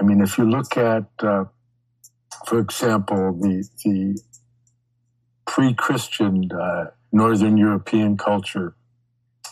[0.00, 1.44] I mean, if you look at, uh,
[2.46, 4.20] for example, the, the
[5.46, 8.74] pre Christian uh, Northern European culture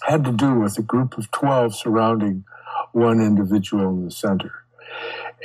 [0.06, 2.44] had to do with a group of 12 surrounding
[2.92, 4.64] one individual in the center.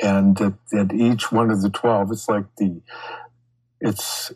[0.02, 2.82] And that, that each one of the 12, it's like the,
[3.80, 4.32] it's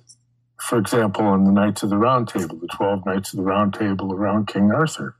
[0.62, 3.74] for example, on the Knights of the Round Table, the 12 Knights of the Round
[3.74, 5.16] Table around King Arthur.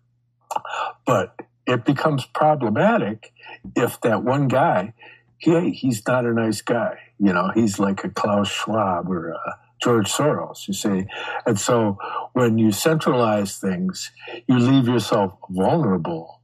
[1.06, 3.34] But it becomes problematic
[3.76, 4.94] if that one guy,
[5.40, 6.98] hey, he's not a nice guy.
[7.20, 11.06] You know, he's like a Klaus Schwab or a George Soros, you see.
[11.46, 11.98] And so
[12.34, 14.12] when you centralize things,
[14.48, 16.41] you leave yourself vulnerable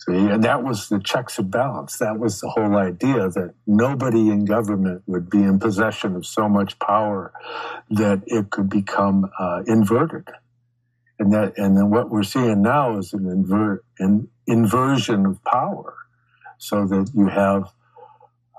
[0.00, 1.98] See, and that was the checks and balance.
[1.98, 6.48] That was the whole idea that nobody in government would be in possession of so
[6.48, 7.34] much power
[7.90, 10.26] that it could become uh, inverted.
[11.18, 15.94] And that, and then what we're seeing now is an, invert, an inversion of power,
[16.56, 17.64] so that you have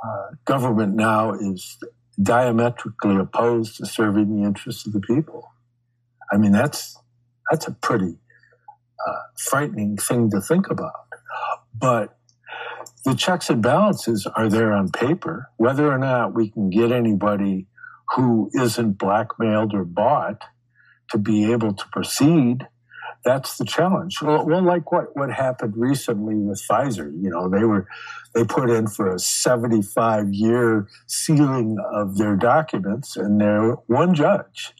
[0.03, 1.77] uh, government now is
[2.21, 5.51] diametrically opposed to serving the interests of the people.
[6.31, 6.97] I mean, that's
[7.49, 8.19] that's a pretty
[9.07, 10.93] uh, frightening thing to think about.
[11.73, 12.17] But
[13.05, 15.49] the checks and balances are there on paper.
[15.57, 17.67] Whether or not we can get anybody
[18.15, 20.43] who isn't blackmailed or bought
[21.09, 22.67] to be able to proceed,
[23.23, 24.21] that's the challenge.
[24.21, 27.87] Well, well, like what, what happened recently with Pfizer, you know, they were
[28.33, 34.73] they put in for a 75 year sealing of their documents, and there one judge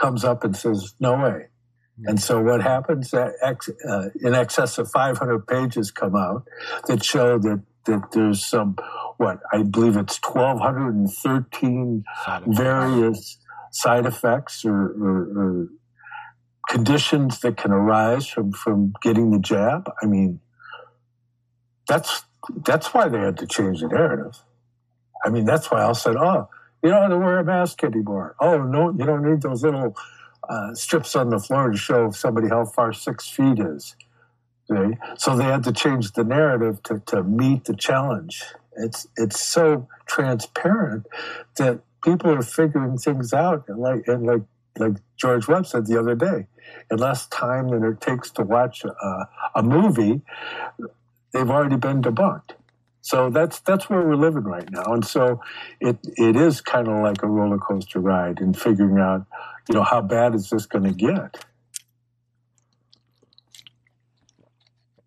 [0.00, 1.48] comes up and says, "No way,
[2.02, 3.14] and so what happens?
[3.14, 3.30] Uh,
[4.20, 6.46] in excess of 500 pages come out
[6.88, 8.76] that show that, that there's some,
[9.16, 12.04] what, I believe it's 1,213
[12.46, 13.38] various
[13.70, 15.68] side effects or, or, or,
[16.66, 19.86] conditions that can arise from, from getting the jab.
[20.02, 20.40] I mean,
[21.86, 22.24] that's,
[22.64, 24.42] that's why they had to change the narrative.
[25.22, 26.48] I mean, that's why I said, oh,
[26.82, 28.34] you don't have to wear a mask anymore.
[28.40, 29.94] Oh, no, you don't need those little
[30.48, 33.96] uh, strips on the floor to show somebody how far six feet is.
[35.16, 38.42] So they had to change the narrative to, to meet the challenge.
[38.76, 41.06] It's it's so transparent
[41.56, 44.42] that people are figuring things out and like and like
[44.78, 46.46] like George Webb said the other day,
[46.90, 50.22] in less time than it takes to watch a, a movie,
[51.32, 52.52] they've already been debunked.
[53.04, 55.42] So that's that's where we're living right now, and so
[55.78, 59.26] it it is kind of like a roller coaster ride in figuring out,
[59.68, 61.44] you know, how bad is this going to get?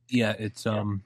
[0.10, 1.02] Yeah, it's um.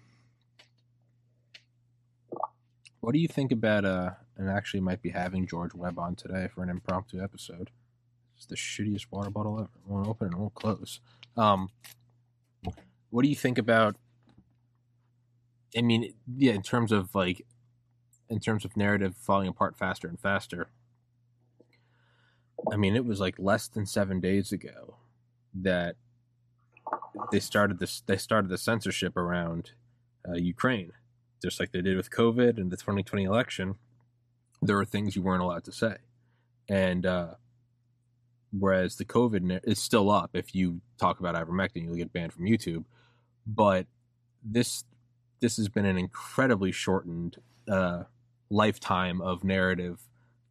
[3.00, 4.10] What do you think about uh?
[4.36, 7.70] And actually, might be having George Webb on today for an impromptu episode.
[8.36, 9.70] It's the shittiest water bottle ever.
[9.74, 11.00] It won't open and won't close.
[11.38, 11.70] Um,
[13.12, 13.96] what do you think about
[15.78, 17.46] I mean, yeah, in terms of like,
[18.30, 20.68] in terms of narrative falling apart faster and faster.
[22.72, 24.98] I mean, it was like less than seven days ago
[25.54, 25.96] that
[27.32, 28.04] they started this.
[28.06, 29.72] They started the censorship around
[30.28, 30.92] uh, Ukraine,
[31.42, 33.76] just like they did with COVID and the 2020 election.
[34.62, 35.98] There were things you weren't allowed to say,
[36.70, 37.34] and uh,
[38.58, 40.32] whereas the COVID is still up.
[40.34, 42.86] If you talk about ivermectin, you'll get banned from YouTube.
[43.48, 43.88] But
[44.44, 44.84] this
[45.42, 47.38] this has been an incredibly shortened
[47.70, 48.04] uh,
[48.50, 50.00] lifetime of narrative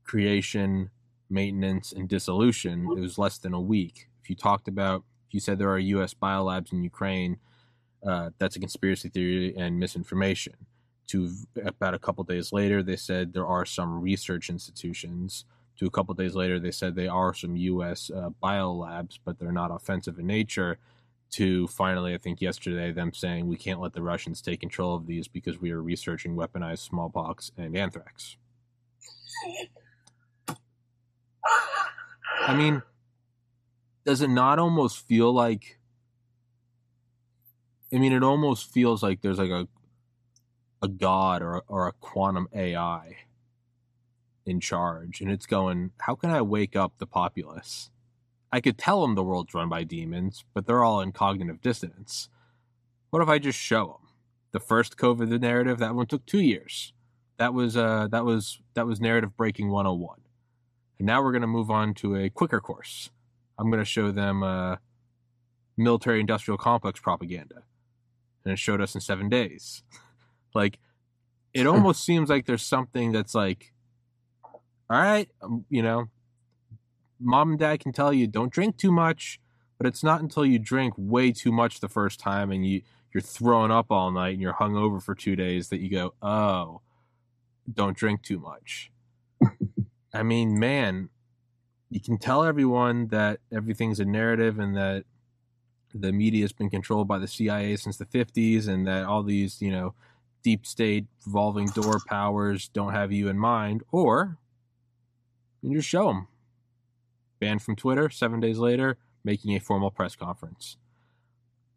[0.04, 0.90] creation,
[1.30, 2.88] maintenance, and dissolution.
[2.96, 4.08] It was less than a week.
[4.22, 6.12] If you talked about, if you said there are U.S.
[6.12, 7.38] biolabs in Ukraine,
[8.04, 10.54] uh, that's a conspiracy theory and misinformation.
[11.08, 11.30] To
[11.64, 15.44] about a couple days later, they said there are some research institutions.
[15.78, 18.10] To a couple days later, they said there are some U.S.
[18.14, 20.78] Uh, biolabs, but they're not offensive in nature
[21.32, 25.06] to finally, I think yesterday, them saying we can't let the Russians take control of
[25.06, 28.36] these because we are researching weaponized smallpox and anthrax.
[32.42, 32.82] I mean,
[34.04, 35.78] does it not almost feel like?
[37.92, 39.68] I mean, it almost feels like there's like a
[40.82, 43.16] a god or or a quantum AI
[44.46, 47.90] in charge, and it's going, how can I wake up the populace?
[48.52, 52.28] I could tell them the world's run by demons, but they're all in cognitive dissonance.
[53.10, 54.08] What if I just show them?
[54.52, 56.92] The first COVID narrative, that one took two years.
[57.38, 60.20] That was uh, that was that was narrative breaking 101.
[60.98, 63.10] And now we're going to move on to a quicker course.
[63.58, 64.76] I'm going to show them uh,
[65.76, 67.62] military industrial complex propaganda,
[68.44, 69.82] and it showed us in seven days.
[70.54, 70.78] like,
[71.54, 73.72] it almost seems like there's something that's like,
[74.44, 76.08] all right, um, you know,
[77.20, 79.40] mom and dad can tell you don't drink too much,
[79.78, 83.20] but it's not until you drink way too much the first time and you you're
[83.20, 86.80] throwing up all night and you're hungover for two days that you go, oh,
[87.72, 88.92] don't drink too much.
[90.14, 91.08] I mean, man,
[91.90, 95.04] you can tell everyone that everything's a narrative and that
[95.92, 99.60] the media has been controlled by the CIA since the 50s and that all these,
[99.60, 99.94] you know,
[100.42, 104.38] deep state revolving door powers don't have you in mind, or
[105.62, 106.28] you just show them
[107.40, 108.10] banned from Twitter.
[108.10, 110.76] Seven days later, making a formal press conference.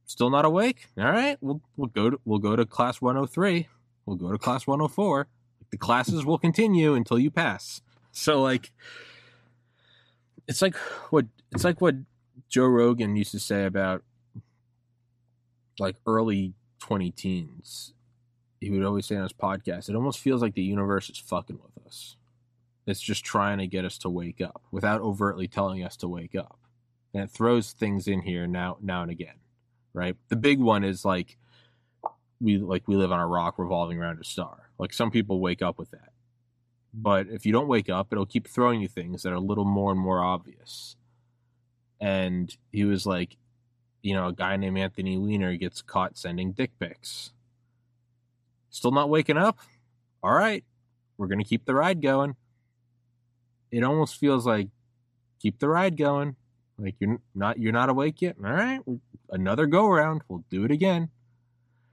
[0.06, 0.88] Still not awake?
[0.98, 3.68] All right, we'll we'll go to we'll go to class 103.
[4.06, 5.28] We'll go to class 104.
[5.72, 7.82] The classes will continue until you pass.
[8.12, 8.72] So like,
[10.48, 10.76] it's like
[11.10, 11.96] what it's like what
[12.50, 14.04] Joe Rogan used to say about
[15.80, 17.94] like early 20 teens.
[18.60, 21.60] He would always say on his podcast, it almost feels like the universe is fucking
[21.62, 22.18] with us.
[22.86, 26.36] It's just trying to get us to wake up without overtly telling us to wake
[26.36, 26.60] up.
[27.14, 29.36] And it throws things in here now now and again.
[29.94, 30.16] Right?
[30.30, 31.38] The big one is like
[32.42, 34.70] we like we live on a rock revolving around a star.
[34.78, 36.10] Like some people wake up with that.
[36.94, 39.66] But if you don't wake up, it'll keep throwing you things that are a little
[39.66, 40.96] more and more obvious.
[42.00, 43.38] And he was like,
[44.02, 47.32] you know, a guy named Anthony Weiner gets caught sending dick pics.
[48.70, 49.60] Still not waking up?
[50.22, 50.64] All right,
[51.18, 52.36] we're going to keep the ride going
[53.74, 54.70] it almost feels like
[55.42, 56.36] keep the ride going.
[56.78, 58.36] Like you're not you're not awake yet.
[58.44, 58.82] All right,
[59.30, 60.22] another go around.
[60.28, 61.10] We'll do it again.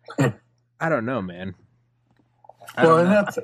[0.18, 1.54] I don't know, man.
[2.76, 3.38] well, and that's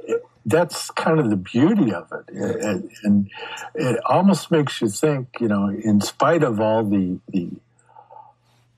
[0.44, 3.30] that's kind of the beauty of it, and, and
[3.74, 5.28] it almost makes you think.
[5.40, 7.50] You know, in spite of all the the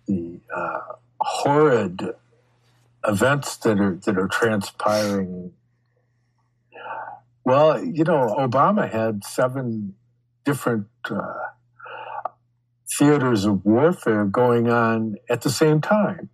[0.07, 0.81] the uh,
[1.21, 2.15] horrid
[3.07, 5.53] events that are that are transpiring
[7.49, 9.95] well, you know, Obama had seven
[10.45, 11.23] different uh,
[12.99, 16.29] theaters of warfare going on at the same time,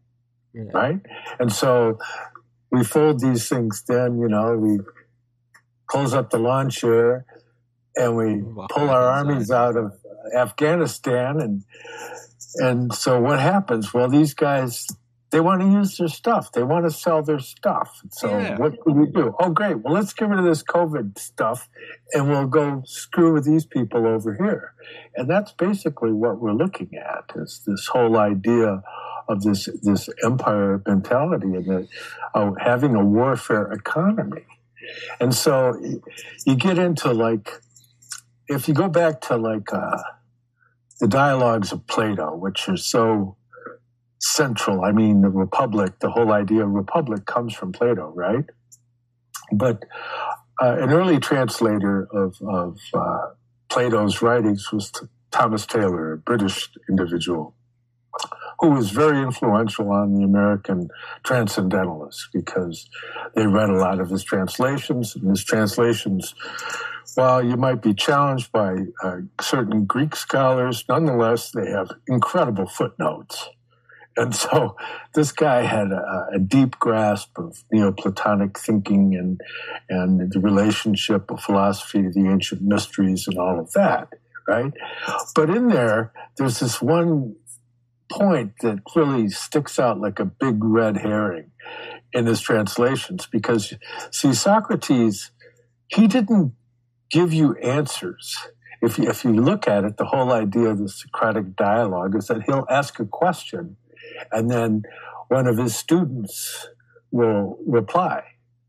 [0.53, 0.65] yeah.
[0.75, 0.99] right?
[1.39, 1.99] And so
[2.73, 4.81] we fold these things then, you know, we
[5.87, 7.25] close up the lawn chair
[7.95, 9.93] and we pull our armies out of
[10.37, 11.63] Afghanistan and
[12.57, 13.95] and so what happens?
[13.95, 14.87] Well, these guys
[15.35, 16.53] they want to use their stuff.
[16.53, 18.03] They want to sell their stuff.
[18.13, 18.57] So Yeah.
[18.57, 19.35] what can we do?
[19.41, 19.79] Oh, great.
[19.83, 21.69] Well, let's get rid of this COVID stuff
[22.13, 24.75] and we'll go screw with these people over here.
[25.17, 28.81] And that's basically what we're looking at is this whole idea
[29.29, 31.89] of this, this empire mentality and the,
[32.37, 34.47] uh, having a warfare economy.
[35.19, 35.75] And so
[36.47, 37.61] you get into like,
[38.47, 39.99] if you go back to like uh,
[41.01, 43.37] the dialogues of Plato, which are so
[44.25, 44.85] central.
[44.85, 48.45] I mean, the Republic, the whole idea of Republic comes from Plato, right?
[49.53, 49.85] But
[50.61, 53.29] uh, an early translator of, of uh,
[53.69, 54.93] Plato's writings was
[55.31, 57.55] Thomas Taylor, a British individual
[58.61, 60.89] who was very influential on the American
[61.25, 62.89] transcendentalists because
[63.35, 66.35] they read a lot of his translations, and his translations,
[67.15, 73.49] while you might be challenged by uh, certain Greek scholars, nonetheless, they have incredible footnotes.
[74.17, 74.77] And so
[75.15, 79.41] this guy had a, a deep grasp of Neoplatonic thinking and,
[79.89, 84.13] and the relationship of philosophy to the ancient mysteries and all of that,
[84.47, 84.73] right?
[85.35, 87.37] But in there, there's this one
[88.11, 91.51] point that really sticks out like a big red herring
[92.13, 93.75] in his translations because,
[94.13, 95.33] see, Socrates,
[95.89, 96.53] he didn't
[97.11, 98.37] give you answers.
[98.81, 102.29] If you, if you look at it, the whole idea of the Socratic dialogue is
[102.29, 103.77] that he'll ask a question
[104.33, 104.83] and then
[105.29, 106.69] one of his students
[107.11, 108.23] will reply,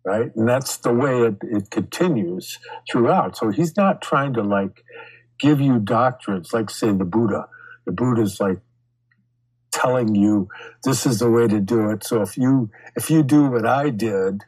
[0.03, 0.35] right?
[0.35, 3.37] And that's the way it, it continues throughout.
[3.37, 4.83] So he's not trying to like
[5.39, 7.47] give you doctrines, like say the Buddha.
[7.85, 8.59] The Buddha's like
[9.71, 10.47] telling you
[10.83, 12.03] this is the way to do it.
[12.03, 14.43] So if you if you do what I did,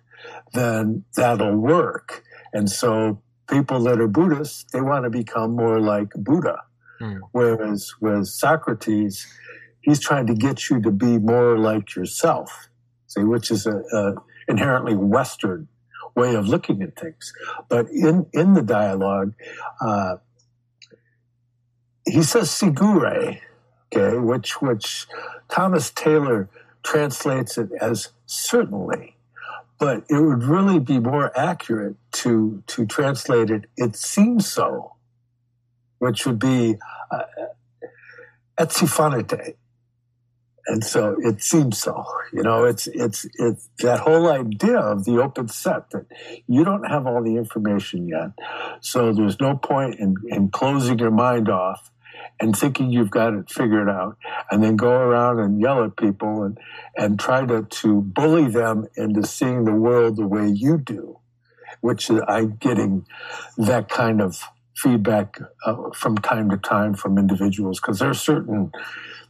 [0.54, 2.24] then that'll work.
[2.54, 6.64] And so people that are Buddhists, they want to become more like Buddha.
[7.00, 7.18] Hmm.
[7.32, 9.28] Whereas with Socrates,
[9.88, 12.68] he's trying to get you to be more like yourself,
[13.08, 14.16] see, which is a, a
[14.50, 15.70] inherently Western
[16.14, 17.32] way of looking at things.
[17.70, 19.34] But in, in the dialogue,
[19.80, 20.18] uh,
[22.06, 23.40] he says sigure,
[23.96, 25.08] okay, which, which
[25.48, 26.50] Thomas Taylor
[26.84, 29.16] translates it as certainly.
[29.80, 34.96] But it would really be more accurate to, to translate it, it seems so,
[36.00, 36.76] which would be
[37.10, 37.24] uh.
[40.68, 45.22] And so it seems so, you know, it's, it's, it's that whole idea of the
[45.22, 46.06] open set that
[46.46, 48.32] you don't have all the information yet.
[48.82, 51.90] So there's no point in, in closing your mind off
[52.40, 54.18] and thinking you've got it figured out
[54.52, 56.58] and then go around and yell at people and,
[56.98, 61.18] and try to, to bully them into seeing the world the way you do,
[61.80, 63.06] which I'm getting
[63.58, 64.44] that kind of
[64.76, 68.72] feedback uh, from time to time from individuals because they're certain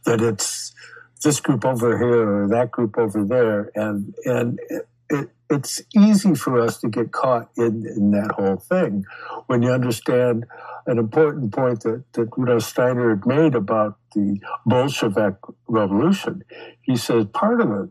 [0.04, 0.74] that it's
[1.22, 6.34] this group over here or that group over there, and and it, it, it's easy
[6.34, 9.04] for us to get caught in, in that whole thing
[9.46, 10.44] when you understand
[10.86, 16.44] an important point that, that Rudolf Steiner had made about the Bolshevik revolution.
[16.82, 17.90] He says part of the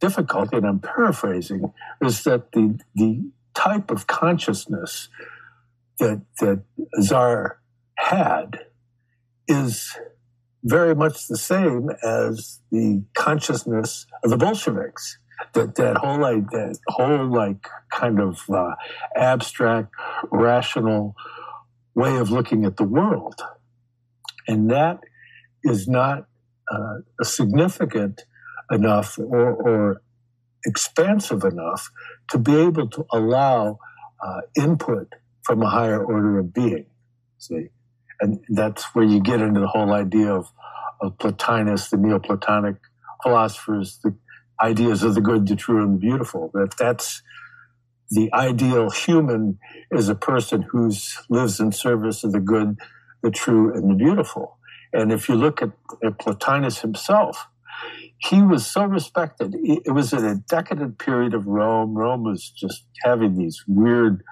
[0.00, 5.08] difficulty, and I'm paraphrasing, is that the the type of consciousness
[5.98, 6.62] that that
[7.00, 7.60] Tsar
[7.96, 8.66] had
[9.48, 9.96] is
[10.68, 15.18] very much the same as the consciousness of the Bolsheviks.
[15.54, 18.74] That that whole like that whole like kind of uh,
[19.14, 19.92] abstract,
[20.32, 21.14] rational
[21.94, 23.40] way of looking at the world,
[24.48, 24.98] and that
[25.62, 26.26] is not
[26.70, 28.24] uh, significant
[28.70, 30.02] enough or, or
[30.66, 31.88] expansive enough
[32.30, 33.78] to be able to allow
[34.22, 36.86] uh, input from a higher order of being.
[37.38, 37.68] See,
[38.20, 40.50] and that's where you get into the whole idea of,
[41.00, 42.76] of Plotinus, the Neoplatonic
[43.22, 44.14] philosophers, the
[44.60, 46.50] ideas of the good, the true, and the beautiful.
[46.54, 47.22] That that's
[48.10, 49.58] the ideal human
[49.90, 50.90] is a person who
[51.28, 52.78] lives in service of the good,
[53.22, 54.58] the true, and the beautiful.
[54.92, 55.70] And if you look at,
[56.02, 57.46] at Plotinus himself,
[58.18, 59.54] he was so respected.
[59.54, 61.94] It was in a decadent period of Rome.
[61.94, 64.24] Rome was just having these weird,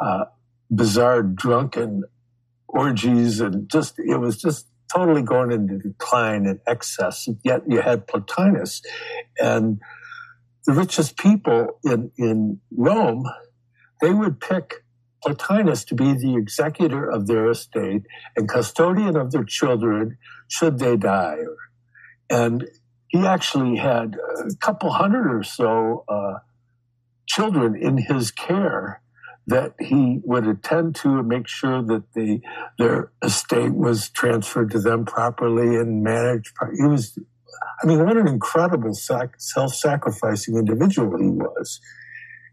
[0.00, 0.26] uh,
[0.70, 2.04] bizarre, drunken
[2.74, 7.28] orgies, and just it was just totally going into decline and excess.
[7.42, 8.82] Yet you had Plotinus,
[9.40, 9.80] and
[10.66, 13.24] the richest people in in Rome,
[14.00, 14.84] they would pick
[15.24, 18.02] Plotinus to be the executor of their estate
[18.36, 20.18] and custodian of their children
[20.48, 21.38] should they die.
[22.28, 22.66] And
[23.08, 26.38] he actually had a couple hundred or so uh,
[27.26, 29.00] children in his care
[29.46, 32.40] that he would attend to and make sure that the
[32.78, 36.52] their estate was transferred to them properly and managed.
[36.76, 37.18] He was
[37.82, 41.80] I mean, what an incredible sac- self-sacrificing individual he was.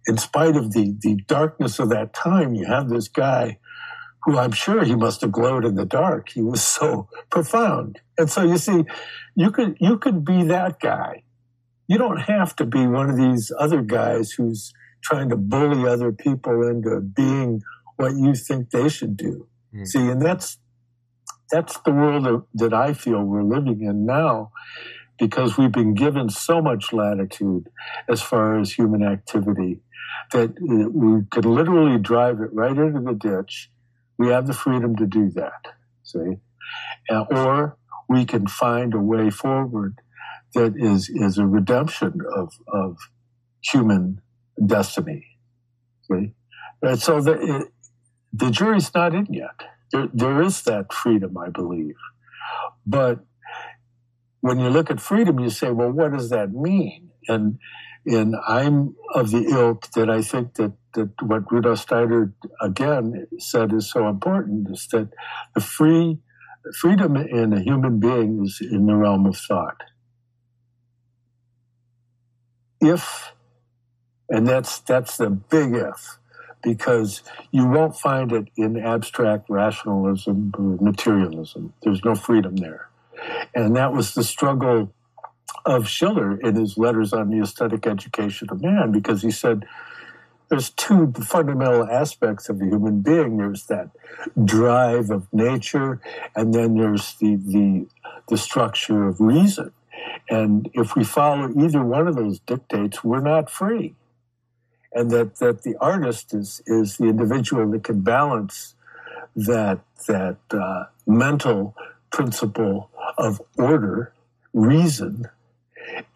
[0.07, 3.59] In spite of the the darkness of that time, you have this guy
[4.23, 6.29] who I'm sure he must have glowed in the dark.
[6.29, 7.99] He was so profound.
[8.17, 8.83] And so you see,
[9.35, 11.23] you could you could be that guy.
[11.87, 14.73] You don't have to be one of these other guys who's
[15.03, 17.61] trying to bully other people into being
[17.97, 19.47] what you think they should do.
[19.73, 19.87] Mm.
[19.87, 20.57] See, and that's
[21.49, 24.51] that's the world that I feel we're living in now
[25.19, 27.69] because we've been given so much latitude
[28.07, 29.81] as far as human activity
[30.31, 33.69] that we could literally drive it right into the ditch
[34.21, 35.73] we have the freedom to do that,
[36.03, 36.37] see?
[37.09, 37.77] Uh, or
[38.07, 39.99] we can find a way forward
[40.53, 42.97] that is, is a redemption of, of
[43.61, 44.21] human
[44.65, 45.25] destiny.
[46.03, 46.33] See?
[46.81, 47.67] And so the, it,
[48.33, 49.61] the jury's not in yet.
[49.91, 51.95] There, there is that freedom, I believe.
[52.85, 53.19] But
[54.39, 57.11] when you look at freedom, you say, well, what does that mean?
[57.27, 57.59] And
[58.05, 63.71] and I'm of the ilk that I think that, that what Rudolf Steiner again said
[63.73, 65.09] is so important is that
[65.53, 66.17] the free
[66.79, 69.81] freedom in a human being is in the realm of thought.
[72.79, 73.33] If,
[74.31, 76.17] and that's that's the big if,
[76.63, 77.21] because
[77.51, 81.73] you won't find it in abstract rationalism or materialism.
[81.83, 82.89] There's no freedom there.
[83.53, 84.93] And that was the struggle
[85.65, 89.65] of Schiller in his letters on the aesthetic education of man because he said
[90.47, 93.37] there's two fundamental aspects of the human being.
[93.37, 93.89] There's that
[94.43, 95.99] drive of nature,
[96.35, 97.87] and then there's the the,
[98.29, 99.73] the structure of reason.
[100.29, 103.95] And if we follow either one of those dictates, we're not free.
[104.93, 108.75] And that, that the artist is, is the individual that can balance
[109.35, 111.75] that, that uh, mental
[112.11, 114.13] principle of order,
[114.53, 115.27] reason,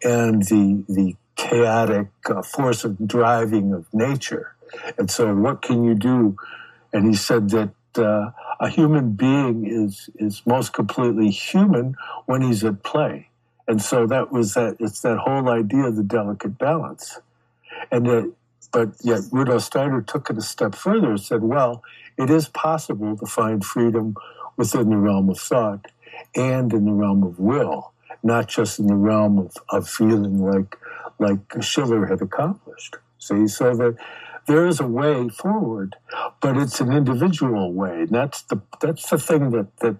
[0.02, 4.54] and the the chaotic uh, force of driving of nature.
[4.98, 6.36] And so, what can you do?
[6.92, 11.96] And he said that uh, a human being is is most completely human
[12.26, 13.30] when he's at play.
[13.68, 14.76] And so that was that.
[14.78, 17.18] It's that whole idea of the delicate balance.
[17.90, 18.24] And it,
[18.72, 21.82] but yet Rudolf Steiner took it a step further and said, well,
[22.18, 24.16] it is possible to find freedom
[24.56, 25.90] within the realm of thought
[26.34, 27.92] and in the realm of will
[28.26, 30.76] not just in the realm of, of feeling like
[31.18, 32.96] like Schiller had accomplished.
[33.18, 33.96] See, so that
[34.46, 35.96] there is a way forward,
[36.40, 38.02] but it's an individual way.
[38.02, 39.96] And that's the that's the thing that that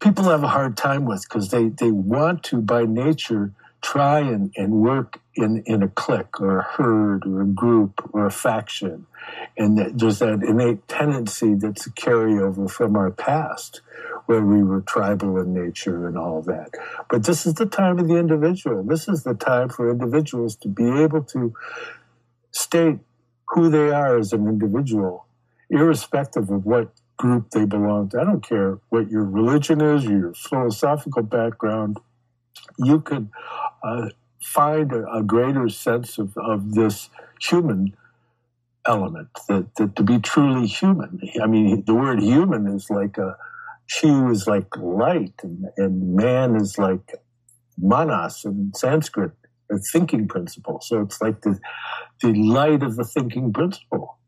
[0.00, 4.52] people have a hard time with because they, they want to by nature try and,
[4.56, 9.06] and work in, in a clique or a herd or a group or a faction.
[9.56, 13.80] And that there's that innate tendency that's a carryover from our past
[14.26, 16.70] where we were tribal in nature and all that.
[17.10, 18.82] But this is the time of the individual.
[18.82, 21.54] This is the time for individuals to be able to
[22.52, 22.98] state
[23.48, 25.26] who they are as an individual,
[25.70, 28.20] irrespective of what group they belong to.
[28.20, 31.98] I don't care what your religion is, your philosophical background.
[32.78, 33.28] You could
[33.82, 34.08] uh,
[34.44, 37.08] find a, a, greater sense of, of this
[37.40, 37.96] human
[38.86, 41.20] element, that, that to be truly human.
[41.42, 43.36] I mean, the word human is like a,
[43.86, 47.20] Shiv is like light, and, and man is like
[47.76, 49.32] manas in Sanskrit,
[49.70, 50.80] a thinking principle.
[50.80, 51.58] So it's like the,
[52.22, 54.18] the light of the thinking principle.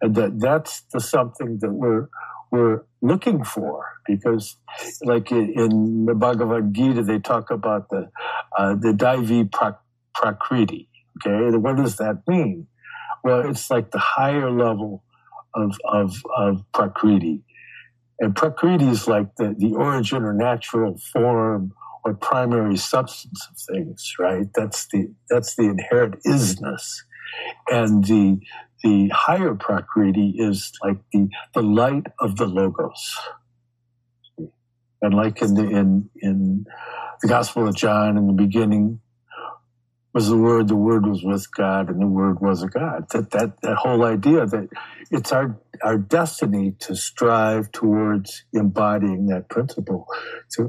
[0.00, 2.08] And that that's the something that we're
[2.50, 4.56] we're looking for because
[5.02, 8.10] like in the Bhagavad Gita they talk about the
[8.56, 9.50] uh, the Daivi
[10.14, 10.88] Prakriti.
[11.26, 12.66] Okay, what does that mean?
[13.24, 15.02] Well, it's like the higher level
[15.54, 17.42] of of of Prakriti.
[18.20, 21.72] And Prakriti is like the, the origin or natural form
[22.04, 24.46] or primary substance of things, right?
[24.54, 27.02] That's the that's the inherent isness.
[27.70, 28.40] And the
[28.82, 33.16] the higher Prakriti is like the, the light of the logos.
[35.02, 36.66] And like in the in in
[37.22, 39.00] the Gospel of John in the beginning,
[40.12, 43.06] was the Word, the Word was with God, and the Word was a God.
[43.12, 44.68] That that that whole idea that
[45.10, 50.06] it's our our destiny to strive towards embodying that principle.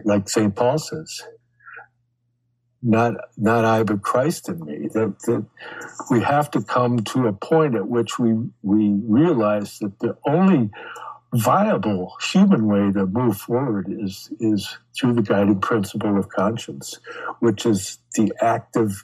[0.05, 0.55] Like St.
[0.55, 1.21] Paul says,
[2.81, 4.87] not not I but Christ in me.
[4.93, 5.45] That that
[6.09, 10.69] we have to come to a point at which we we realize that the only
[11.33, 16.99] viable human way to move forward is is through the guiding principle of conscience,
[17.39, 19.03] which is the active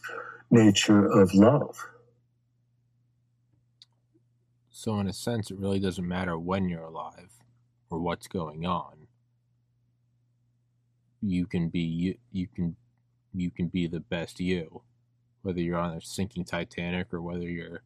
[0.49, 1.87] nature of love.
[4.71, 7.31] So, in a sense, it really doesn't matter when you're alive
[7.89, 9.07] or what's going on.
[11.21, 12.75] You can be you, you can
[13.35, 14.81] you can be the best you,
[15.41, 17.81] whether you're on a sinking Titanic or whether you're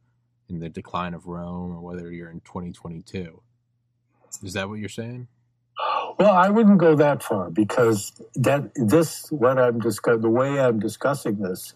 [0.48, 3.42] in the decline of Rome or whether you're in 2022.
[4.42, 5.28] Is that what you're saying?
[6.18, 10.78] Well, I wouldn't go that far because that this what I'm discussing, the way I'm
[10.78, 11.74] discussing this,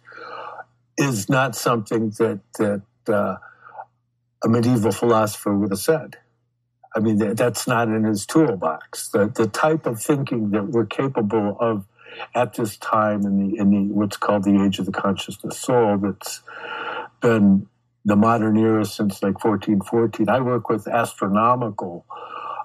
[0.99, 3.37] is not something that that uh,
[4.45, 6.19] a medieval philosopher would have said.
[6.97, 9.09] I mean, that, that's not in his toolbox.
[9.09, 11.87] The the type of thinking that we're capable of
[12.35, 15.99] at this time in the in the what's called the age of the consciousness soul
[15.99, 16.43] that's
[17.21, 17.67] been
[18.05, 20.29] the modern era since like 1414.
[20.29, 22.05] I work with astronomical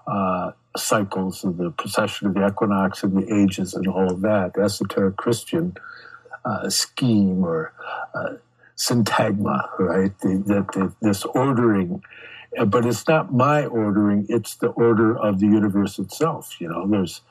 [0.06, 4.54] uh, cycles of the precession of the equinox and the ages and all of that,
[4.54, 5.76] The esoteric Christian
[6.44, 7.74] uh, scheme or
[8.14, 8.36] uh,
[8.76, 10.18] syntagma, right?
[10.20, 12.04] That this ordering,
[12.68, 16.60] but it's not my ordering; it's the order of the universe itself.
[16.60, 17.22] You know, there's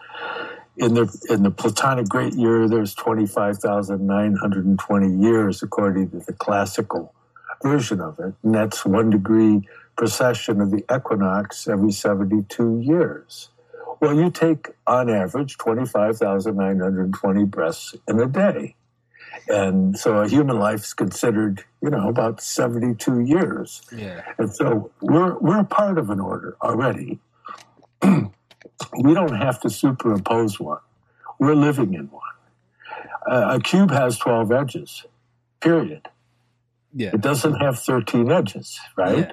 [0.79, 5.15] in the in the Platonic Great Year, there's twenty five thousand nine hundred and twenty
[5.15, 7.15] years according to the classical
[7.63, 9.63] version of it, and that's one degree
[9.99, 13.51] precession of the equinox every 72 years.
[14.01, 18.77] Well, you take on average 25,920 breaths in a day.
[19.49, 23.83] And so a human life is considered, you know, about 72 years.
[23.95, 24.23] Yeah.
[24.39, 27.19] And so we're, we're part of an order already.
[28.99, 30.81] we don't have to superimpose one.
[31.39, 32.23] We're living in one.
[33.31, 35.07] Uh, a cube has 12 edges,
[35.61, 36.09] period.
[36.95, 37.11] Yeah.
[37.13, 39.19] It doesn't have 13 edges, right?
[39.19, 39.33] Yeah.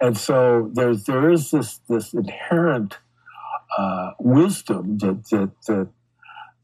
[0.00, 2.98] And so there's there is this this inherent
[3.76, 5.88] uh, wisdom that, that that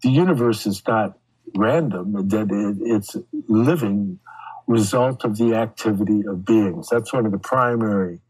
[0.03, 1.19] the universe is not
[1.57, 3.17] random, that it, it's
[3.49, 4.21] living
[4.67, 6.89] result of the activity of beings.
[6.91, 8.21] That's one of the primary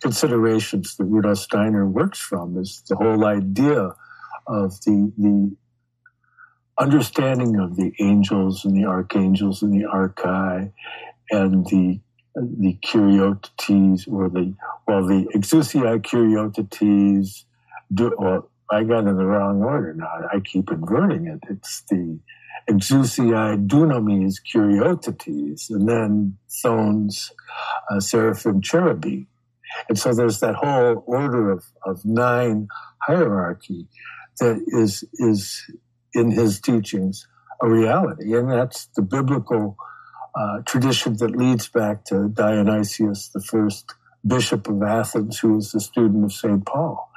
[0.00, 3.94] considerations that Rudolf Steiner works from is the whole idea
[4.46, 5.56] of the the
[6.78, 10.72] understanding of the angels and the archangels and the archai
[11.30, 12.00] and the
[12.34, 14.54] the Kuriotetes or the
[14.86, 17.44] well the Exousiae Kuriotetes
[17.92, 20.28] do well I got in the wrong order now.
[20.30, 21.40] I keep inverting it.
[21.48, 22.18] It's the
[22.68, 27.32] Exousiae Dunamis Kuriotetes and then Thrones,
[27.90, 29.26] uh, Seraphim, Cherubim.
[29.88, 32.68] And so there's that whole order of, of nine
[33.02, 33.86] hierarchy
[34.40, 35.62] that is is
[36.14, 37.26] in his teachings
[37.60, 38.34] a reality.
[38.34, 39.76] And that's the biblical
[40.34, 43.94] uh, tradition that leads back to Dionysius, the first
[44.26, 46.64] bishop of Athens, who was a student of St.
[46.64, 47.10] Paul.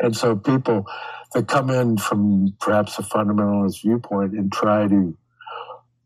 [0.00, 0.86] And so people
[1.32, 5.16] that come in from perhaps a fundamentalist viewpoint and try to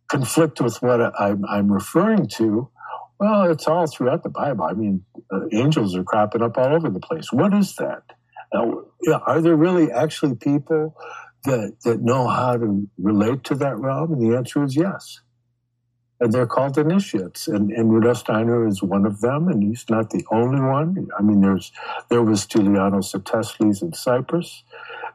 [0.08, 2.68] conflict with what I'm, I'm referring to,
[3.20, 4.64] well, it's all throughout the Bible.
[4.64, 7.32] I mean, uh, angels are cropping up all over the place.
[7.32, 8.02] What is that?
[8.52, 10.96] Are there really actually people
[11.44, 14.12] that, that know how to relate to that realm?
[14.14, 15.20] And the answer is yes
[16.20, 17.48] and they're called initiates.
[17.48, 21.08] And, and Rudolf Steiner is one of them, and he's not the only one.
[21.18, 21.72] I mean, there's
[22.10, 24.62] there was Stylianos Atteshlis in Cyprus.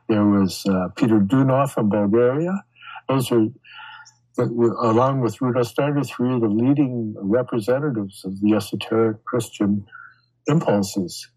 [0.10, 2.64] There was uh, Peter Dunov in Bulgaria.
[3.08, 3.46] Those are,
[4.38, 9.86] along with Rudolf Steiner, three of the leading representatives of the esoteric Christian
[10.48, 11.28] impulses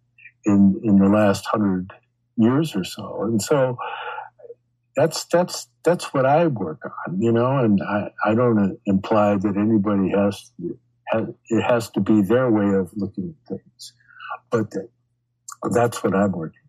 [0.45, 1.93] in, in the last hundred
[2.37, 3.23] years or so.
[3.23, 3.77] And so
[4.97, 9.57] that's that's that's what I work on, you know, and I, I don't imply that
[9.57, 10.51] anybody has,
[11.09, 13.93] has it has to be their way of looking at things,
[14.51, 14.73] but
[15.73, 16.69] that's what I'm working on.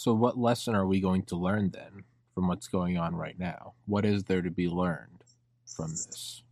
[0.00, 3.74] So, what lesson are we going to learn then from what's going on right now?
[3.84, 5.24] What is there to be learned
[5.76, 6.42] from this?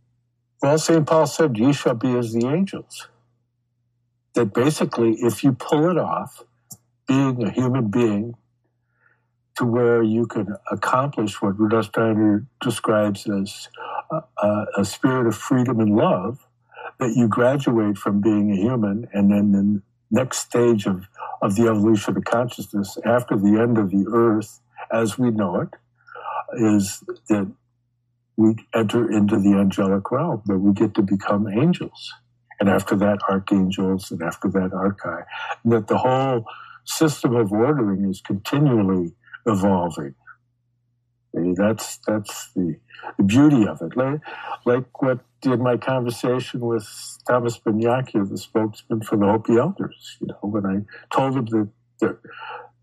[0.61, 1.03] Well, St.
[1.03, 3.07] Paul said, "You shall be as the angels."
[4.35, 6.43] That basically, if you pull it off,
[7.07, 8.35] being a human being
[9.57, 13.67] to where you can accomplish what Rudolf Steiner describes as
[14.11, 16.45] a, a, spirit of freedom and love,
[16.99, 19.81] that you graduate from being a human and then the
[20.11, 21.05] next stage of,
[21.41, 24.59] of the evolution of consciousness after the end of the earth
[24.91, 25.69] as we know it
[26.57, 27.51] is that
[28.37, 32.13] we enter into the angelic realm, that we get to become angels.
[32.59, 35.25] And after that, archangels, and after that, archai.
[35.63, 36.45] And that the whole
[36.85, 39.13] system of ordering is continually
[39.45, 40.15] evolving.
[41.33, 42.77] that's that's the,
[43.17, 43.95] the, beauty of it.
[43.95, 44.21] Like,
[44.65, 46.87] like what in my conversation with
[47.27, 51.69] Thomas Banyacya, the spokesman for the Hopi Elders, you know, when I told him that,
[52.01, 52.17] that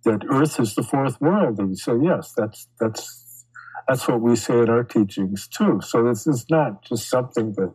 [0.04, 3.44] that Earth is the fourth world, and he said, "Yes, that's that's
[3.88, 7.74] that's what we say in our teachings too." So this is not just something that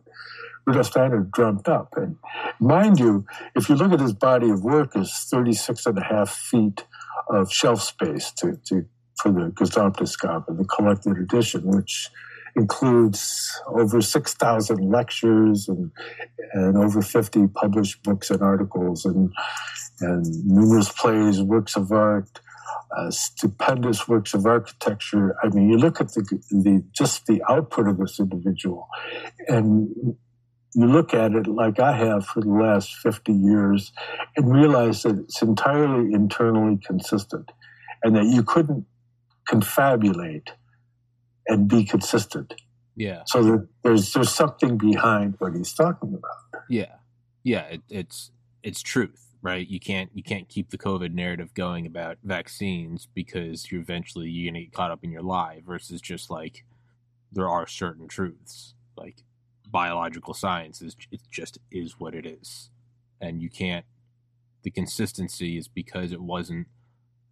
[0.66, 1.94] Rudolf Steiner dreamt up.
[1.96, 2.16] And
[2.60, 6.30] mind you, if you look at his body of work, is 36 and a half
[6.30, 6.84] feet
[7.28, 8.86] of shelf space to, to
[9.20, 12.08] for the Gesamtausgabe, the collected edition, which
[12.56, 15.90] includes over 6,000 lectures and,
[16.52, 19.32] and over 50 published books and articles and,
[20.00, 22.40] and numerous plays, works of art,
[22.96, 25.34] uh, stupendous works of architecture.
[25.42, 28.88] I mean, you look at the, the just the output of this individual,
[29.48, 30.16] and
[30.74, 33.92] you look at it like I have for the last 50 years
[34.36, 37.50] and realize that it's entirely internally consistent
[38.02, 38.86] and that you couldn't
[39.48, 40.48] confabulate
[41.46, 42.54] and be consistent.
[42.96, 43.22] Yeah.
[43.26, 46.64] So that there's there's something behind what he's talking about.
[46.68, 46.96] Yeah.
[47.42, 48.30] Yeah, it, it's
[48.62, 49.66] it's truth, right?
[49.66, 54.52] You can't you can't keep the COVID narrative going about vaccines because you're eventually you're
[54.52, 56.64] gonna get caught up in your lie versus just like
[57.32, 58.74] there are certain truths.
[58.96, 59.24] Like
[59.66, 62.70] biological science is it just is what it is.
[63.20, 63.86] And you can't
[64.62, 66.68] the consistency is because it wasn't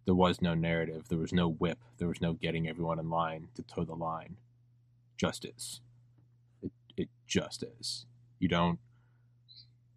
[0.05, 3.47] there was no narrative, there was no whip, there was no getting everyone in line
[3.55, 4.37] to toe the line.
[5.17, 5.81] Just is.
[6.61, 8.05] It it just is.
[8.39, 8.79] You don't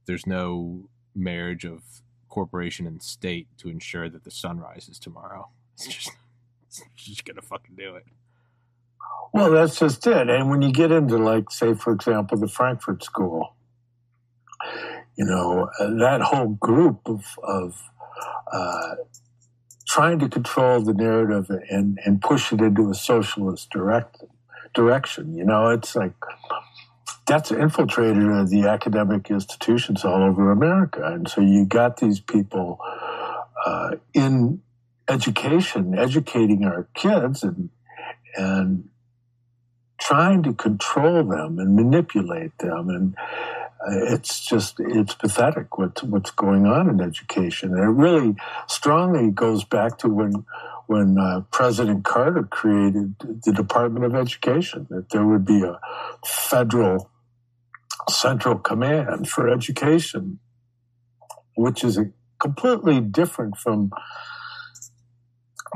[0.07, 1.83] there's no marriage of
[2.29, 5.49] corporation and state to ensure that the sun rises tomorrow.
[5.77, 6.11] It's just
[6.69, 8.05] it's just gonna fucking do it.
[9.33, 10.31] Well, that's just it.
[10.31, 13.55] And when you get into, like, say, for example, the Frankfurt School,
[15.17, 17.75] you know, that whole group of, of
[18.53, 18.95] uh,
[19.95, 24.25] trying to control the narrative and, and push it into a socialist direct,
[24.75, 26.15] direction, you know, it's like
[27.29, 31.01] that's infiltrated the academic institutions all over America.
[31.05, 32.81] And so you got these people
[33.65, 34.63] uh, in
[35.07, 37.71] education, educating our kids and,
[38.35, 38.89] and
[40.01, 43.15] trying to control them and manipulate them and
[43.89, 47.73] it's just it's pathetic what's what's going on in education.
[47.75, 48.37] And it really
[48.69, 50.45] strongly goes back to when
[50.87, 55.79] when uh, President Carter created the Department of Education that there would be a
[56.27, 57.11] federal
[58.09, 60.39] central command for education
[61.57, 61.99] which is
[62.39, 63.91] completely different from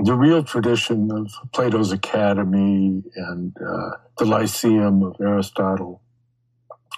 [0.05, 6.03] the real tradition of Plato's Academy and uh, the Lyceum of Aristotle,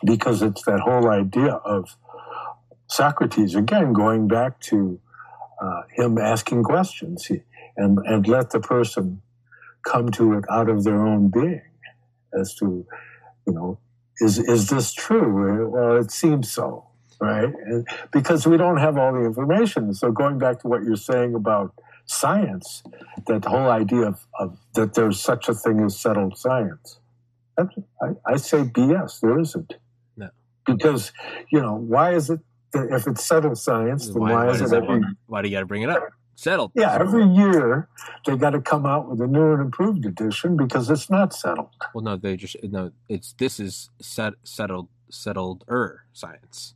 [0.05, 1.97] because it's that whole idea of
[2.89, 5.01] Socrates, again, going back to
[5.61, 7.31] uh, him asking questions
[7.77, 9.23] and, and let the person
[9.85, 11.63] come to it out of their own being
[12.39, 12.87] as to,
[13.47, 13.79] you know,
[14.21, 15.71] is, is this true?
[15.71, 16.89] Well, it seems so,
[17.21, 17.53] right?
[17.67, 19.95] And because we don't have all the information.
[19.95, 21.75] So going back to what you're saying about
[22.07, 22.83] science,
[23.27, 26.99] that whole idea of, of that there's such a thing as settled science.
[27.57, 27.65] I,
[28.27, 29.21] I, say BS.
[29.21, 29.75] There isn't.
[30.69, 30.75] No.
[30.77, 31.13] Because
[31.51, 32.41] you know why is it
[32.75, 35.67] if it's settled science, then why, why is it every, why do you got to
[35.67, 36.03] bring it up?
[36.37, 36.73] Settled.
[36.75, 37.89] Yeah, every year
[38.25, 41.69] they got to come out with a new and improved edition because it's not settled.
[41.95, 42.93] Well, no, they just no.
[43.09, 46.75] It's this is set, settled settled er science.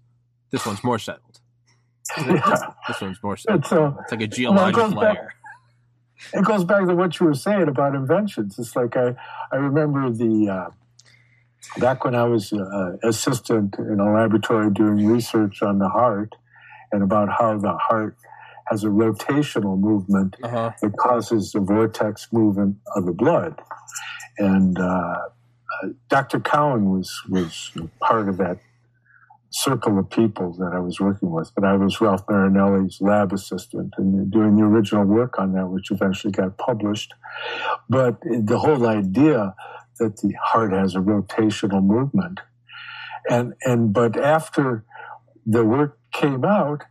[0.51, 1.41] This one's more settled.
[2.19, 2.59] Yeah.
[2.87, 3.63] This one's more settled.
[3.65, 5.35] It's, uh, It's like a geologic goes back- layer.
[6.35, 8.59] it goes back to what you were saying about inventions.
[8.59, 9.15] It's like I,
[9.51, 10.71] I remember the uh,
[11.79, 16.35] back when I was uh, assistant in a laboratory doing research on the heart
[16.93, 18.17] and about how the heart
[18.67, 20.71] has a rotational movement Uh-huh.
[20.81, 23.61] that causes the vortex movement of the blood.
[24.39, 26.41] And uh, uh, Dr.
[26.41, 28.59] Cowan was was part of that
[29.51, 31.53] circle of people that I was working with.
[31.55, 35.91] But I was Ralph Marinelli's lab assistant and doing the original work on that, which
[35.93, 37.15] eventually got published.
[37.89, 39.55] But the whole idea
[39.99, 42.41] that the heart has a rotational movement,
[43.29, 44.85] and and but after
[45.47, 46.85] the work came out,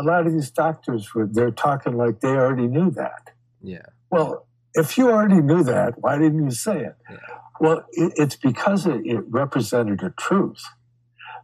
[0.00, 3.30] a lot of these doctors were they're talking like they already knew that.
[3.62, 3.86] Yeah.
[4.10, 6.96] Well, if you already knew that, why didn't you say it?
[7.10, 7.16] Yeah.
[7.60, 10.62] Well, it, it's because it, it represented a truth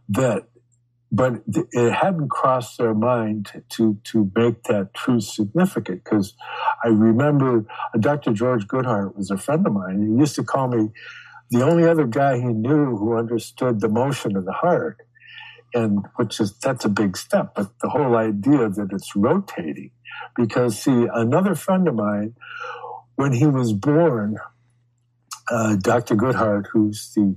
[0.08, 0.46] that,
[1.14, 6.02] but it hadn't crossed their mind to to make that truth significant.
[6.02, 6.34] Because
[6.82, 8.32] I remember uh, Dr.
[8.32, 10.00] George Goodheart was a friend of mine.
[10.00, 10.88] He used to call me
[11.50, 15.02] the only other guy he knew who understood the motion of the heart,
[15.74, 17.54] and which is that's a big step.
[17.54, 19.90] But the whole idea that it's rotating,
[20.34, 22.34] because see, another friend of mine
[23.16, 24.38] when he was born,
[25.50, 26.16] uh, Dr.
[26.16, 27.36] Goodheart, who's the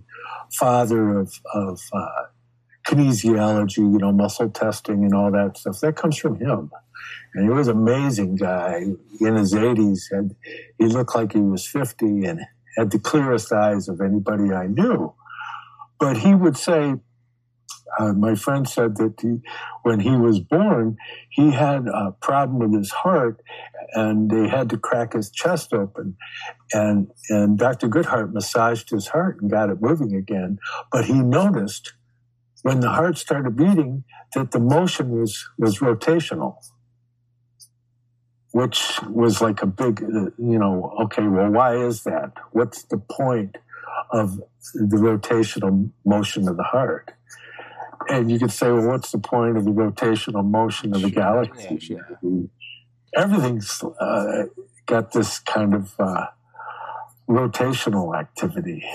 [0.54, 2.24] father of, of uh,
[2.88, 6.72] kinesiology, you know, muscle testing and all that stuff, that comes from him.
[7.34, 8.86] And he was an amazing guy
[9.20, 10.04] in his 80s.
[10.12, 10.36] And
[10.78, 12.42] he looked like he was 50 and
[12.78, 15.14] had the clearest eyes of anybody I knew.
[16.00, 16.96] But he would say,
[17.98, 19.38] uh, my friend said that he,
[19.84, 20.98] when he was born,
[21.30, 23.42] he had a problem with his heart,
[23.94, 26.18] and they had to crack his chest open,
[26.74, 27.88] and and Dr.
[27.88, 30.58] Goodheart massaged his heart and got it moving again.
[30.92, 31.94] But he noticed
[32.66, 34.04] when the heart started beating
[34.34, 36.56] that the motion was was rotational
[38.56, 42.32] which was like a big, uh, you know, okay, well, why is that?
[42.54, 43.58] What's the point
[44.12, 44.38] of
[44.74, 47.12] the rotational motion of the heart?
[48.08, 51.78] And you could say, well, what's the point of the rotational motion of the galaxy?
[51.82, 51.98] Yeah,
[53.14, 54.44] Everything's uh,
[54.86, 56.28] got this kind of uh,
[57.28, 58.86] rotational activity.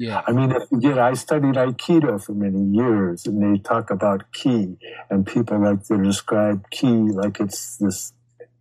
[0.00, 0.22] Yeah.
[0.26, 4.78] I mean, if you I studied Aikido for many years, and they talk about ki,
[5.10, 8.14] and people like to describe ki like it's this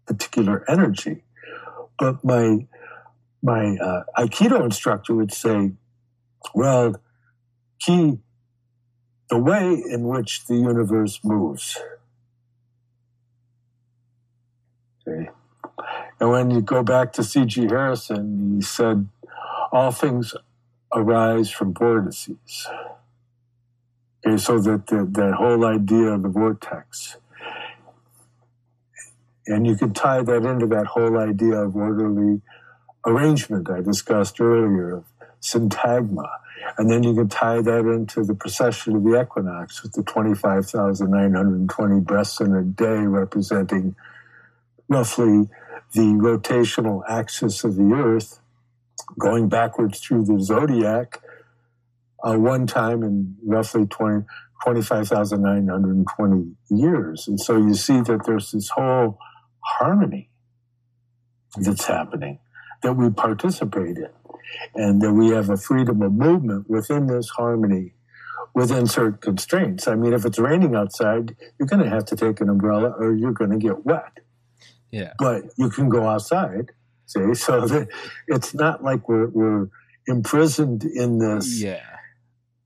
[0.06, 1.24] particular energy.
[1.98, 2.68] But my
[3.42, 5.72] my uh, Aikido instructor would say,
[6.54, 7.02] "Well,
[7.80, 8.20] ki,
[9.30, 11.78] the way in which the universe moves."
[15.08, 15.30] Okay.
[16.20, 17.68] And when you go back to C.G.
[17.68, 19.08] Harrison, he said,
[19.72, 20.36] "All things
[20.94, 22.68] arise from vortices."
[24.26, 27.18] Okay, so that the, that whole idea of the vortex
[29.50, 32.42] and you can tie that into that whole idea of orderly
[33.06, 35.06] arrangement I discussed earlier, of
[35.42, 36.30] syntagma.
[36.78, 42.00] And then you can tie that into the precession of the equinox with the 25,920
[42.02, 43.96] breaths in a day representing
[44.88, 45.50] roughly
[45.94, 48.40] the rotational axis of the earth
[49.18, 51.22] going backwards through the zodiac
[52.24, 54.26] uh, one time in roughly 20,
[54.64, 57.28] 25,920 years.
[57.28, 59.18] And so you see that there's this whole
[59.62, 60.30] harmony
[61.58, 62.40] that's happening
[62.84, 64.10] that we participate in
[64.76, 67.94] and that we have a freedom of movement within this harmony
[68.54, 69.88] within certain constraints.
[69.88, 73.16] I mean, if it's raining outside, you're going to have to take an umbrella or
[73.16, 74.20] you're going to get wet.
[74.92, 75.14] Yeah.
[75.20, 76.72] But you can go outside,
[77.10, 77.34] see?
[77.34, 77.88] So that
[78.28, 79.70] it's not like we're, we're
[80.08, 81.62] imprisoned in this.
[81.62, 81.84] Yeah.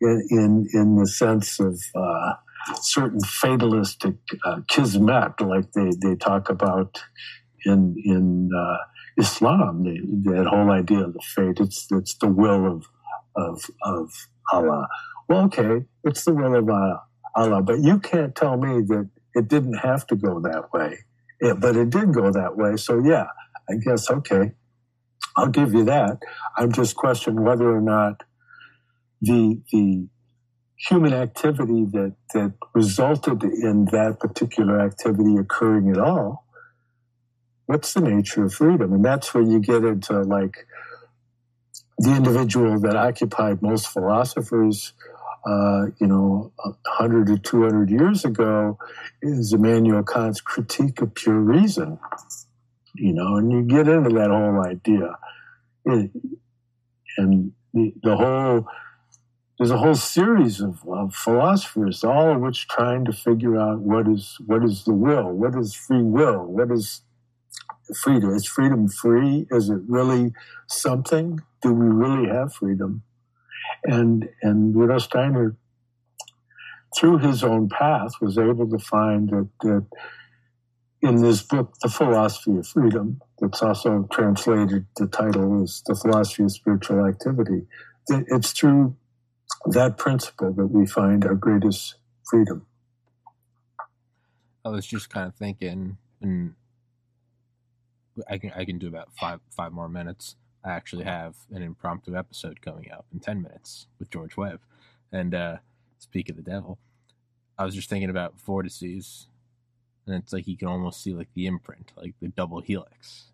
[0.01, 2.33] In, in, in the sense of uh,
[2.81, 7.01] certain fatalistic uh, kismet, like they, they talk about
[7.65, 8.77] in in uh,
[9.17, 9.83] Islam.
[9.83, 11.59] They, that whole idea of the fate.
[11.59, 12.85] It's it's the will of
[13.35, 14.11] of of
[14.51, 14.87] Allah.
[15.27, 16.97] Well, okay, it's the will of uh,
[17.35, 20.99] Allah, but you can't tell me that it didn't have to go that way.
[21.39, 22.77] It, but it did go that way.
[22.77, 23.27] So yeah,
[23.70, 24.51] I guess okay,
[25.36, 26.20] I'll give you that.
[26.57, 28.24] I'm just questioning whether or not
[29.22, 30.07] the the
[30.88, 36.45] human activity that, that resulted in that particular activity occurring at all,
[37.68, 38.93] what's the nature of freedom?
[38.93, 40.68] And that's where you get into like
[41.97, 44.93] the individual that occupied most philosophers,
[45.45, 48.78] uh, you know, 100 or 200 years ago
[49.22, 51.99] is Immanuel Kant's critique of pure reason.
[52.95, 55.17] You know, and you get into that whole idea.
[55.85, 56.11] It,
[57.17, 58.67] and the, the whole
[59.57, 64.07] there's a whole series of, of, philosophers, all of which trying to figure out what
[64.07, 67.01] is what is the will, what is free will, what is
[67.95, 68.33] freedom.
[68.33, 69.47] Is freedom free?
[69.51, 70.33] Is it really
[70.67, 71.39] something?
[71.61, 73.03] Do we really have freedom?
[73.83, 75.55] And and Rudolf Steiner,
[76.97, 79.85] through his own path, was able to find that, that
[81.04, 86.43] in this book, The Philosophy of Freedom, that's also translated, the title is The Philosophy
[86.43, 87.68] of Spiritual Activity.
[88.08, 88.95] It's through
[89.66, 92.66] that principle that we find our greatest freedom.
[94.66, 96.54] I was just kind of thinking, and
[98.30, 100.38] I can I can do about five five more minutes.
[100.64, 104.62] I actually have an impromptu episode coming up in ten minutes with George Webb,
[105.12, 105.58] and uh,
[105.99, 106.80] speak of the devil.
[107.58, 109.28] I was just thinking about vortices,
[110.06, 113.26] and it's like you can almost see like the imprint, like the double helix.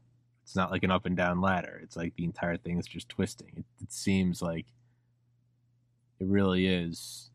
[0.43, 1.79] It's not like an up and down ladder.
[1.83, 3.51] It's like the entire thing is just twisting.
[3.55, 4.65] It, it seems like
[6.19, 7.29] it really is.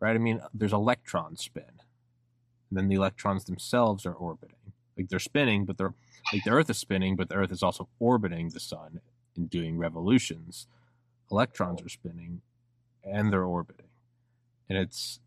[0.00, 0.14] Right?
[0.14, 1.64] I mean, there's electron spin.
[2.70, 4.56] And then the electrons themselves are orbiting.
[4.96, 5.94] Like they're spinning, but they're
[6.32, 9.00] like the Earth is spinning, but the Earth is also orbiting the sun
[9.36, 10.66] and doing revolutions.
[11.30, 12.40] Electrons are spinning
[13.02, 13.86] and they're orbiting.
[14.68, 15.20] And it's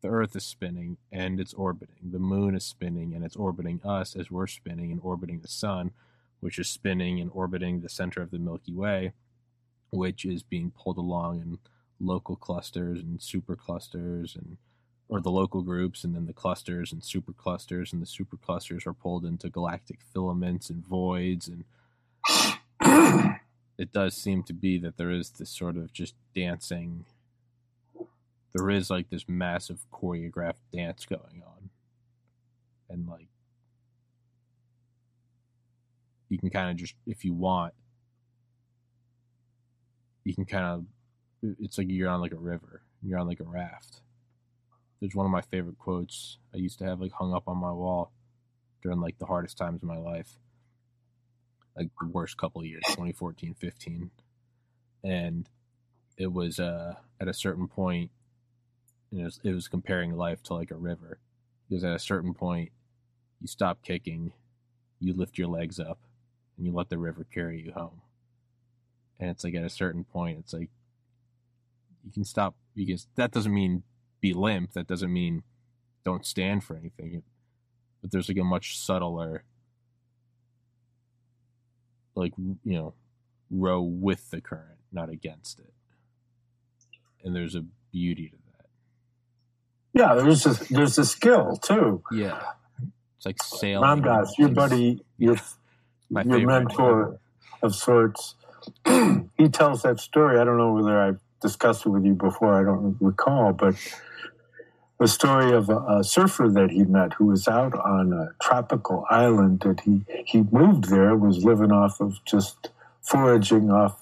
[0.00, 2.10] the Earth is spinning and it's orbiting.
[2.10, 5.92] The moon is spinning and it's orbiting us as we're spinning and orbiting the sun,
[6.40, 9.12] which is spinning and orbiting the center of the Milky Way,
[9.90, 11.58] which is being pulled along in
[12.00, 14.56] local clusters and super clusters and
[15.08, 18.86] or the local groups and then the clusters and super clusters and the super clusters
[18.86, 21.64] are pulled into galactic filaments and voids and
[23.78, 27.04] it does seem to be that there is this sort of just dancing
[28.54, 31.70] there is like this massive choreographed dance going on.
[32.90, 33.28] And like
[36.28, 37.74] you can kind of just if you want
[40.24, 40.84] you can kind of
[41.60, 44.00] it's like you're on like a river you're on like a raft
[45.00, 47.72] there's one of my favorite quotes i used to have like hung up on my
[47.72, 48.12] wall
[48.82, 50.38] during like the hardest times of my life
[51.76, 54.10] like the worst couple years 2014 15
[55.04, 55.48] and
[56.16, 58.10] it was uh at a certain point
[59.12, 61.18] it was, it was comparing life to like a river
[61.68, 62.70] because at a certain point
[63.40, 64.32] you stop kicking
[65.00, 65.98] you lift your legs up
[66.56, 68.00] and you let the river carry you home.
[69.20, 70.70] And it's like at a certain point, it's like
[72.04, 73.82] you can stop because that doesn't mean
[74.20, 74.72] be limp.
[74.72, 75.42] That doesn't mean
[76.04, 77.22] don't stand for anything.
[78.00, 79.44] But there's like a much subtler,
[82.14, 82.94] like you know,
[83.50, 85.72] row with the current, not against it.
[87.24, 88.47] And there's a beauty to that.
[89.98, 92.04] Yeah, there's a there's a skill too.
[92.12, 92.40] Yeah,
[93.16, 93.82] it's like sailing.
[93.82, 95.36] Ram Dass, your buddy, your
[96.08, 97.18] My your mentor
[97.62, 98.36] of sorts.
[98.86, 100.38] he tells that story.
[100.38, 102.60] I don't know whether I've discussed it with you before.
[102.60, 103.74] I don't recall, but
[105.00, 109.04] the story of a, a surfer that he met who was out on a tropical
[109.10, 112.70] island that he he moved there was living off of just
[113.02, 114.00] foraging off,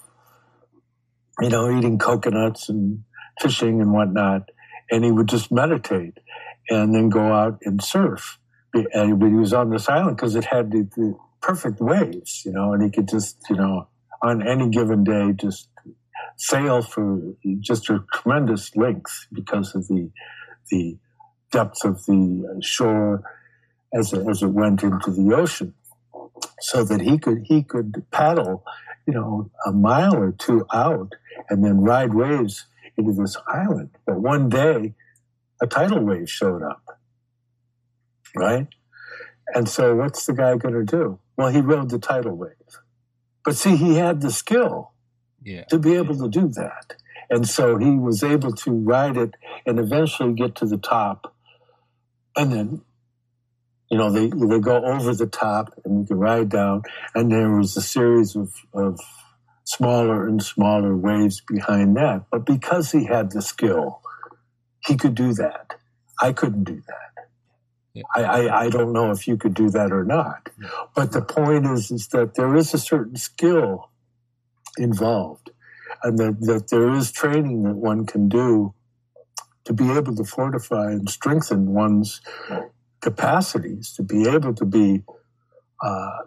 [1.41, 3.03] you know, eating coconuts and
[3.41, 4.51] fishing and whatnot,
[4.91, 6.17] and he would just meditate
[6.69, 8.39] and then go out and surf.
[8.73, 12.73] And he was on this island because it had the, the perfect waves, you know,
[12.73, 13.87] and he could just, you know,
[14.21, 15.69] on any given day, just
[16.37, 17.21] sail for
[17.59, 20.11] just a tremendous length because of the
[20.69, 20.97] the
[21.51, 23.23] depth of the uh, shore
[23.93, 25.73] as it, as it went into the ocean,
[26.59, 28.63] so that he could he could paddle,
[29.07, 31.13] you know, a mile or two out
[31.49, 32.65] and then ride waves
[32.97, 33.91] into this island.
[34.05, 34.95] But one day,
[35.61, 36.99] a tidal wave showed up,
[38.35, 38.67] right?
[39.53, 41.19] And so, what's the guy going to do?
[41.37, 42.51] Well, he rode the tidal wave.
[43.45, 44.93] But see, he had the skill
[45.41, 46.95] Yeah, to be able to do that.
[47.29, 49.35] And so he was able to ride it
[49.65, 51.35] and eventually get to the top.
[52.35, 52.81] And then,
[53.89, 56.83] you know, they, they go over the top and you can ride down.
[57.15, 58.99] And there was a series of, of
[59.67, 62.23] smaller and smaller waves behind that.
[62.31, 64.01] But because he had the skill,
[64.87, 65.73] he could do that.
[66.21, 67.27] I couldn't do that.
[67.93, 68.03] Yeah.
[68.15, 70.49] I, I, I don't know if you could do that or not.
[70.95, 73.89] But the point is, is that there is a certain skill
[74.77, 75.49] involved
[76.01, 78.73] and that, that there is training that one can do
[79.65, 82.21] to be able to fortify and strengthen one's
[83.01, 85.03] capacities to be able to be
[85.83, 86.19] uh,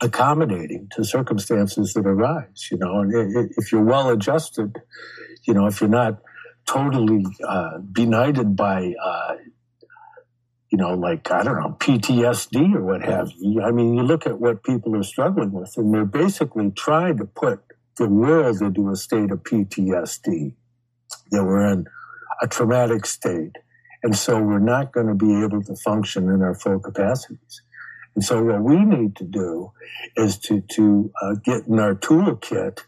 [0.00, 4.76] accommodating to circumstances that arise you know and if you're well adjusted
[5.46, 6.18] you know if you're not
[6.66, 9.34] totally uh, benighted by uh,
[10.70, 14.26] you know like i don't know ptsd or what have you i mean you look
[14.26, 17.60] at what people are struggling with and they're basically trying to put
[17.96, 20.54] the world into a state of PTSD,
[21.30, 21.86] that we're in
[22.42, 23.56] a traumatic state.
[24.02, 27.62] And so we're not going to be able to function in our full capacities.
[28.16, 29.72] And so what we need to do
[30.16, 32.80] is to, to uh, get in our toolkit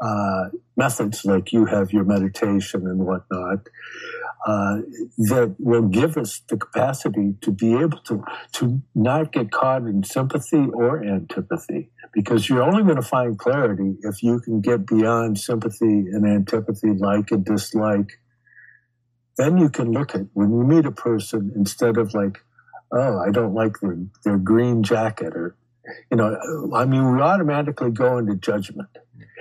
[0.00, 3.68] uh, methods like you have your meditation and whatnot
[4.46, 4.78] uh,
[5.16, 10.02] that will give us the capacity to be able to, to not get caught in
[10.02, 15.38] sympathy or antipathy because you're only going to find clarity if you can get beyond
[15.38, 18.18] sympathy and antipathy, like and dislike.
[19.36, 22.38] Then you can look at when you meet a person instead of like,
[22.94, 25.56] oh, I don't like their, their green jacket or,
[26.10, 26.36] you know,
[26.74, 28.88] I mean, we automatically go into judgment.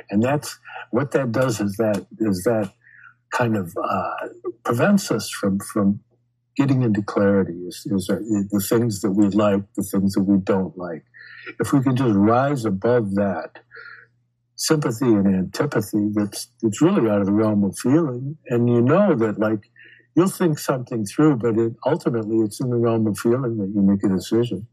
[0.10, 0.60] And that's
[0.92, 2.74] what that does is that, is that
[3.34, 4.28] kind of uh,
[4.64, 6.02] prevents us from, from
[6.58, 8.16] getting into clarity is, is uh,
[8.52, 11.04] the things that we like, the things that we don't like.
[11.60, 13.60] If we can just rise above that
[14.56, 18.38] sympathy and antipathy that's that's really out of the realm of feeling.
[18.48, 19.70] And you know that like
[20.16, 23.82] you'll think something through but it, ultimately it's in the realm of feeling that you
[23.82, 24.68] make a decision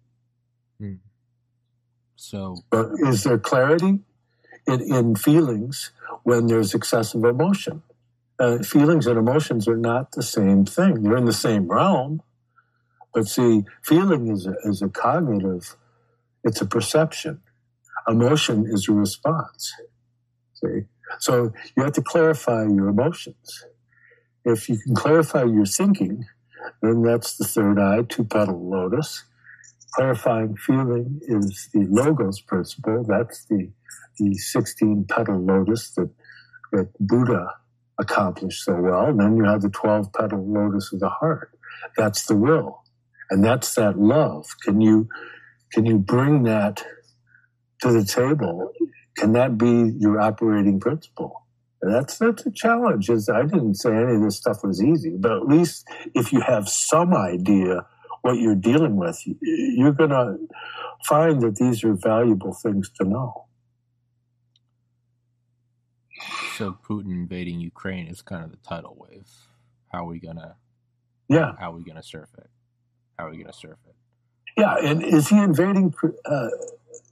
[2.17, 4.01] so but is there clarity
[4.67, 5.91] in, in feelings
[6.23, 7.83] when there's excessive emotion
[8.39, 12.23] uh, feelings and emotions are not the same thing they're in the same realm
[13.13, 15.77] but see feeling is a, is a cognitive
[16.45, 17.41] it's a perception.
[18.09, 19.73] Emotion is a response.
[20.55, 20.83] See?
[21.19, 23.65] So you have to clarify your emotions.
[24.45, 26.25] If you can clarify your thinking,
[26.83, 29.25] then that's the third eye, two petal lotus.
[29.95, 33.05] Clarifying feeling is the logos principle.
[33.07, 33.71] That's the,
[34.19, 36.11] the 16 petal lotus that,
[36.73, 37.49] that Buddha
[37.99, 39.07] accomplished so well.
[39.07, 41.51] And then you have the 12 petal lotus of the heart.
[41.97, 42.83] That's the will.
[43.31, 44.47] And that's that love.
[44.63, 45.09] Can you,
[45.73, 46.85] can you bring that
[47.83, 48.73] to the table?
[49.17, 51.45] Can that be your operating principle?
[51.83, 53.09] And that's that's a challenge.
[53.09, 56.41] Is I didn't say any of this stuff was easy, but at least if you
[56.41, 57.87] have some idea
[58.23, 60.37] what you're dealing with, you're going to
[61.07, 63.47] find that these are valuable things to know.
[66.57, 69.27] So Putin invading Ukraine is kind of the tidal wave.
[69.91, 70.57] How are we gonna?
[71.29, 71.53] Yeah.
[71.59, 72.51] How are we gonna surf it?
[73.19, 73.95] How are we gonna surf it?
[74.59, 75.95] Yeah, and is he invading?
[76.27, 76.49] Uh,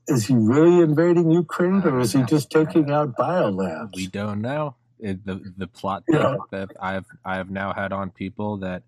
[0.09, 3.95] is he really invading Ukraine, or is he just taking out biolabs?
[3.95, 4.75] We don't know.
[4.99, 6.37] It, the the plot yeah.
[6.51, 8.83] that I've I have now had on people that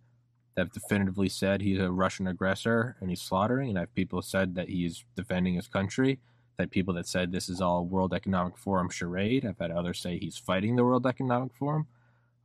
[0.57, 4.55] have definitively said he's a Russian aggressor and he's slaughtering, and I have people said
[4.57, 6.19] that he's defending his country.
[6.57, 9.47] That people that said this is all World Economic Forum charade.
[9.47, 11.87] I've had others say he's fighting the World Economic Forum.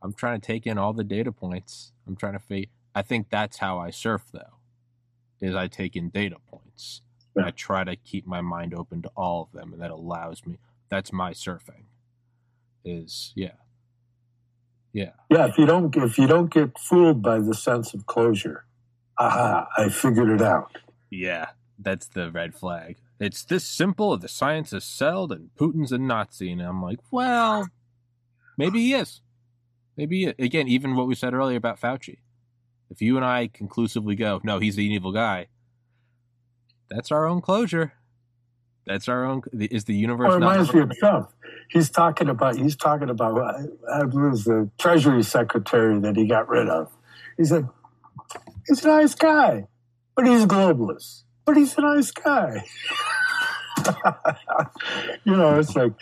[0.00, 1.92] I'm trying to take in all the data points.
[2.06, 2.70] I'm trying to figure.
[2.94, 4.54] I think that's how I surf, though,
[5.40, 7.02] is I take in data points.
[7.36, 7.46] Yeah.
[7.46, 10.58] I try to keep my mind open to all of them, and that allows me.
[10.88, 11.84] That's my surfing.
[12.84, 13.52] Is yeah.
[14.92, 15.10] Yeah.
[15.30, 15.46] Yeah.
[15.46, 18.64] If you don't if you don't get fooled by the sense of closure,
[19.18, 20.78] aha, I figured it out.
[21.10, 21.46] Yeah,
[21.78, 22.96] that's the red flag.
[23.18, 24.16] It's this simple.
[24.16, 27.68] The science is settled, and Putin's a Nazi, and I'm like, well,
[28.56, 29.20] maybe he is.
[29.96, 32.18] Maybe again, even what we said earlier about Fauci.
[32.90, 35.48] If you and I conclusively go, no, he's an evil guy,
[36.88, 37.92] that's our own closure.
[38.86, 39.42] That's our own.
[39.52, 40.28] Is the universe?
[40.28, 41.30] Well, it reminds me of Trump.
[41.70, 42.56] He's talking about.
[42.56, 43.36] He's talking about.
[43.92, 46.92] I was the Treasury Secretary that he got rid of.
[47.36, 47.68] He said,
[48.66, 49.66] "He's a nice guy,
[50.14, 51.24] but he's a globalist.
[51.44, 52.64] But he's a nice guy."
[55.24, 55.92] you know, it's like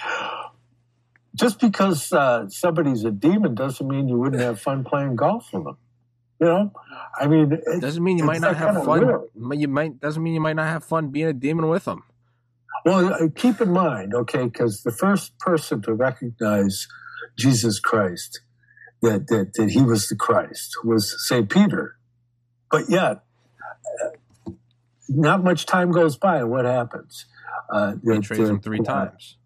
[1.35, 5.65] just because uh, somebody's a demon doesn't mean you wouldn't have fun playing golf with
[5.65, 5.79] them.
[6.41, 6.73] You know,
[7.19, 9.29] I mean, it, doesn't mean you might not have fun.
[9.35, 12.03] You might doesn't mean you might not have fun being a demon with them.
[12.85, 16.87] Well, uh, keep in mind, okay, because the first person to recognize
[17.39, 18.41] Jesus Christ,
[19.01, 21.49] that, that, that he was the Christ, was St.
[21.49, 21.97] Peter.
[22.71, 23.23] But yet,
[24.05, 24.51] uh,
[25.09, 27.25] not much time goes by, and what happens?
[27.71, 29.39] Uh, he betrays him three uh, times.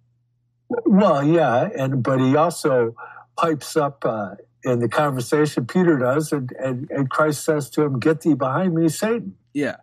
[0.69, 2.95] Well, yeah, and but he also
[3.37, 5.67] pipes up uh, in the conversation.
[5.67, 9.77] Peter does, and, and, and Christ says to him, "Get thee behind me, Satan." Yeah,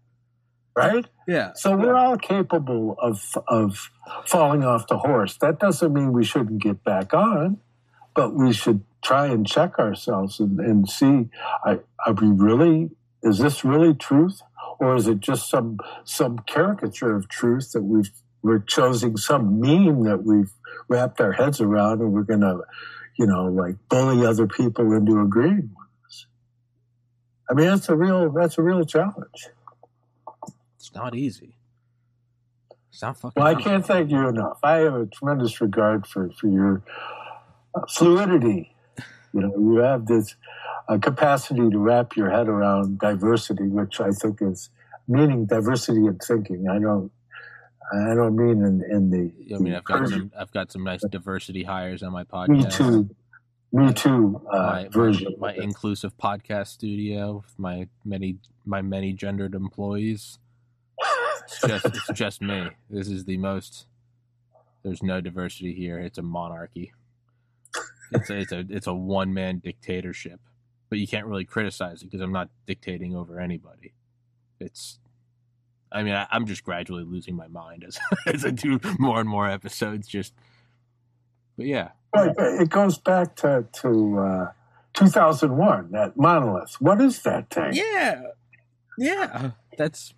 [0.75, 1.05] right?
[1.27, 1.53] Yeah.
[1.53, 3.89] So we're all capable of of
[4.25, 5.37] falling off the horse.
[5.37, 7.57] That doesn't mean we shouldn't get back on,
[8.13, 11.29] but we should try and check ourselves and, and see:
[11.65, 12.91] are, are we really?
[13.23, 14.41] Is this really truth,
[14.79, 18.11] or is it just some some caricature of truth that we've
[18.45, 20.53] we're choosing some meme that we've
[20.87, 22.61] wrapped our heads around, and we're going to,
[23.15, 26.25] you know, like bully other people into agreeing with us?
[27.49, 29.49] I mean, that's a real that's a real challenge.
[30.75, 31.55] It's not easy.
[32.91, 33.41] It's not fucking.
[33.41, 34.59] Well, I can't thank you enough.
[34.63, 36.81] I have a tremendous regard for for your
[37.73, 38.73] uh, fluidity.
[39.33, 40.35] You know, you have this
[40.87, 44.69] uh, capacity to wrap your head around diversity, which I think is
[45.07, 46.67] meaning diversity in thinking.
[46.69, 47.11] I don't.
[47.93, 49.55] I don't mean in, in the.
[49.55, 50.31] I mean, I've got some.
[50.37, 52.49] I've got some nice diversity hires on my podcast.
[52.49, 53.09] Me too.
[53.71, 54.41] Me too.
[54.51, 55.35] Uh, my, version.
[55.37, 60.39] My, my inclusive podcast studio with my many my many gendered employees.
[61.43, 62.69] It's just it's just me.
[62.89, 63.85] This is the most.
[64.83, 65.99] There's no diversity here.
[65.99, 66.93] It's a monarchy.
[68.11, 70.39] It's a, it's a it's a one man dictatorship,
[70.89, 73.93] but you can't really criticize it because I'm not dictating over anybody.
[74.59, 74.99] It's,
[75.95, 77.97] I mean, I, am just gradually losing my mind as
[78.27, 80.07] as I do more and more episodes.
[80.07, 80.33] Just,
[81.57, 84.51] but yeah, well, it goes back to to uh,
[84.93, 85.91] 2001.
[85.91, 86.75] That monolith.
[86.79, 87.73] What is that thing?
[87.73, 88.21] Yeah,
[88.97, 89.51] yeah.
[89.77, 90.13] That's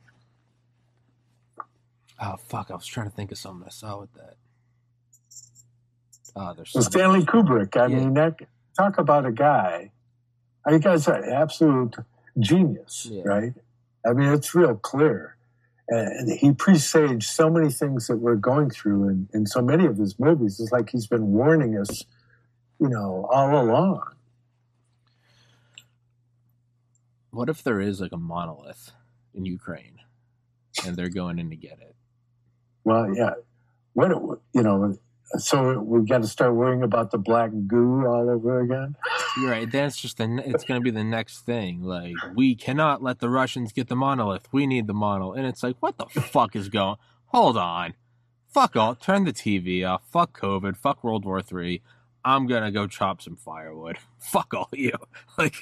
[2.19, 2.71] Oh fuck!
[2.71, 4.37] I was trying to think of something I saw with that.
[6.35, 7.77] Oh, there's Stanley Kubrick.
[7.77, 7.95] I yeah.
[7.95, 8.35] mean, that,
[8.75, 9.91] talk about a guy.
[10.65, 11.95] I think that's an absolute
[12.39, 13.23] genius, yeah.
[13.23, 13.53] right?
[14.05, 15.36] I mean, it's real clear.
[15.89, 19.97] And he presaged so many things that we're going through in, in so many of
[19.97, 20.59] his movies.
[20.59, 22.03] It's like he's been warning us,
[22.79, 24.03] you know, all along.
[27.31, 28.91] What if there is like a monolith
[29.33, 29.99] in Ukraine
[30.85, 31.95] and they're going in to get it?
[32.83, 33.33] Well, yeah.
[33.93, 34.11] What
[34.53, 34.97] you know,
[35.37, 38.95] so we got to start worrying about the black goo all over again.
[39.37, 39.71] You're right.
[39.71, 40.41] That's just the.
[40.45, 41.83] It's going to be the next thing.
[41.83, 44.47] Like we cannot let the Russians get the monolith.
[44.51, 46.97] We need the monolith, and it's like, what the fuck is going?
[47.27, 47.93] Hold on.
[48.47, 48.95] Fuck all.
[48.95, 50.03] Turn the TV off.
[50.09, 50.77] Fuck COVID.
[50.77, 51.81] Fuck World War Three.
[52.23, 53.97] I'm gonna go chop some firewood.
[54.17, 54.93] Fuck all you.
[55.37, 55.55] Like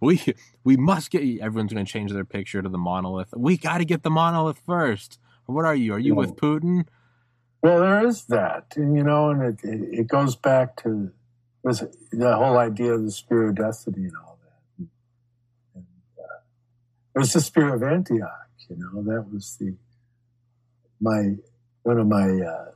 [0.00, 0.20] we
[0.64, 3.34] we must get everyone's gonna change their picture to the monolith.
[3.36, 5.18] We gotta get the monolith first.
[5.46, 5.94] What are you?
[5.94, 6.86] Are you with Putin?
[7.62, 11.10] Well, there is that, and you know, and it it, it goes back to
[11.64, 11.82] this,
[12.12, 14.86] the whole idea of the spirit of destiny and all that.
[15.74, 15.86] And,
[16.18, 16.38] uh,
[17.16, 18.48] it was the spirit of Antioch.
[18.68, 19.74] You know, that was the
[21.00, 21.36] my
[21.82, 22.70] one of my uh,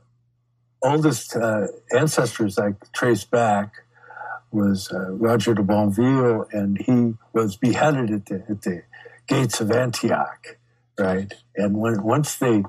[0.81, 3.73] oldest uh, ancestors I traced back
[4.51, 8.83] was uh, Roger de Bonville, and he was beheaded at the, at the
[9.27, 10.57] gates of Antioch,
[10.99, 11.33] right?
[11.55, 12.63] And when once they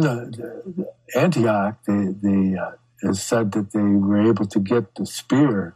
[0.00, 2.72] the, the Antioch, they, uh,
[3.02, 5.74] is said that they were able to get the spear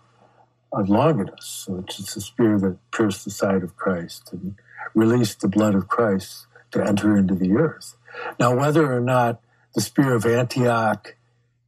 [0.72, 4.54] of Longinus, which is the spear that pierced the side of Christ and
[4.94, 7.96] released the blood of Christ to enter into the earth.
[8.38, 9.40] Now, whether or not
[9.74, 11.16] the spear of Antioch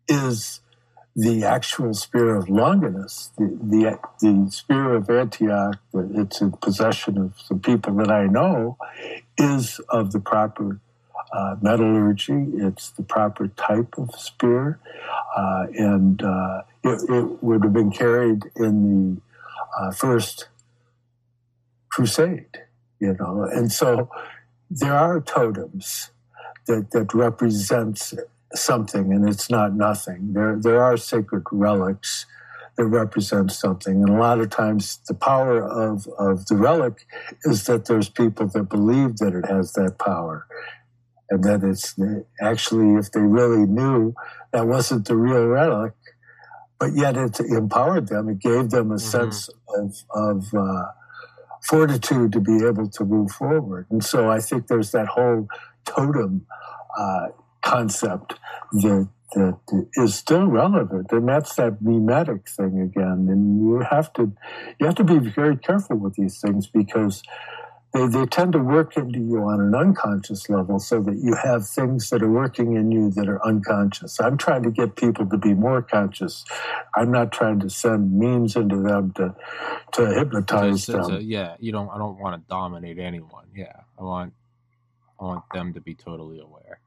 [0.09, 0.61] is
[1.15, 7.35] the actual spear of Longinus, the, the, the spear of Antioch, it's in possession of
[7.45, 8.79] some people that I know,
[9.37, 10.81] is of the proper
[11.33, 12.47] uh, metallurgy.
[12.55, 14.79] It's the proper type of spear,
[15.37, 19.21] uh, and uh, it, it, would have been carried in the
[19.79, 20.49] uh, first
[21.91, 22.63] crusade.
[23.01, 24.11] You know, and so
[24.71, 26.11] there are totems
[26.67, 28.15] that that represents
[28.55, 30.35] something, and it's not nothing.
[30.35, 32.27] There there are sacred relics
[32.77, 34.03] that represent something.
[34.03, 37.07] And a lot of times the power of, of the relic
[37.45, 40.47] is that there's people that believe that it has that power
[41.33, 41.97] and that it's
[42.43, 44.15] actually, if they really knew
[44.53, 45.95] that wasn't the real relic,
[46.79, 48.29] but yet it empowered them.
[48.29, 48.99] It gave them a mm-hmm.
[48.99, 50.85] sense of, of uh,
[51.63, 53.87] fortitude to be able to move forward.
[53.91, 55.49] And so I think there's that whole
[55.87, 56.47] totem
[56.99, 57.29] uh,
[57.63, 58.35] concept
[58.73, 63.29] that that is still relevant, and that's that mimetic thing again.
[63.31, 64.31] And you have to
[64.79, 67.23] you have to be very careful with these things because
[67.93, 71.67] they, they tend to work into you on an unconscious level so that you have
[71.67, 74.19] things that are working in you that are unconscious.
[74.21, 76.45] I'm trying to get people to be more conscious.
[76.95, 79.35] I'm not trying to send memes into them to
[79.93, 81.17] to hypnotize it's, it's them.
[81.17, 83.47] A, yeah, you don't I don't want to dominate anyone.
[83.55, 83.81] Yeah.
[83.99, 84.33] I want
[85.21, 86.81] I want them to be totally aware.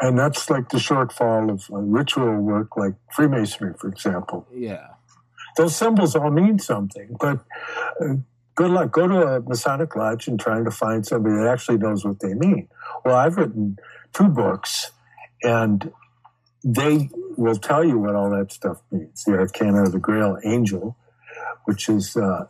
[0.00, 4.48] And that's like the shortfall of uh, ritual work like Freemasonry, for example.
[4.52, 4.86] Yeah.
[5.56, 7.44] Those symbols all mean something, but
[8.00, 8.14] uh,
[8.60, 8.92] good luck.
[8.92, 12.34] Go to a Masonic lodge and trying to find somebody that actually knows what they
[12.34, 12.68] mean.
[13.06, 13.78] Well, I've written
[14.12, 14.90] two books,
[15.42, 15.90] and
[16.62, 17.08] they
[17.38, 19.24] will tell you what all that stuff means.
[19.24, 20.94] The Arcana of the Grail Angel,
[21.64, 22.48] which is uh,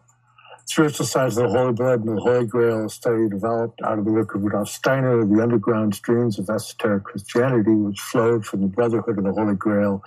[0.66, 4.10] spiritual science of the Holy Blood and the Holy Grail, study developed out of the
[4.10, 9.16] work of Rudolf Steiner, the underground streams of esoteric Christianity, which flowed from the Brotherhood
[9.16, 10.02] of the Holy Grail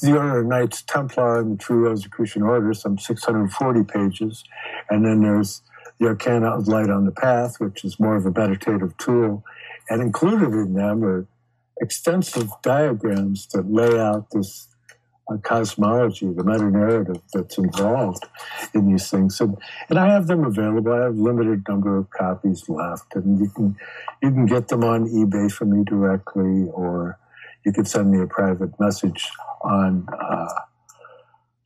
[0.00, 4.44] the Order of Knights Templar and the True Rosicrucian Order, some 640 pages.
[4.90, 5.62] And then there's
[5.98, 9.44] the Arcana of Light on the Path, which is more of a meditative tool.
[9.90, 11.26] And included in them are
[11.80, 14.68] extensive diagrams that lay out this
[15.30, 18.24] uh, cosmology, the meta narrative that's involved
[18.74, 19.40] in these things.
[19.40, 19.56] And,
[19.88, 20.92] and I have them available.
[20.92, 23.76] I have a limited number of copies left, and you can
[24.22, 27.18] you can get them on eBay from me directly, or
[27.64, 29.28] you could send me a private message
[29.62, 30.48] on uh,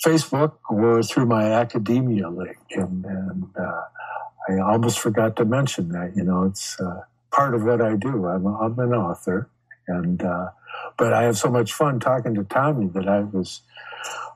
[0.04, 2.58] Facebook or through my academia link.
[2.70, 3.82] And, and uh,
[4.48, 6.16] I almost forgot to mention that.
[6.16, 8.26] You know, it's uh, part of what I do.
[8.26, 9.48] I'm, I'm an author,
[9.86, 10.48] and uh,
[10.96, 13.62] but I have so much fun talking to Tommy that I was.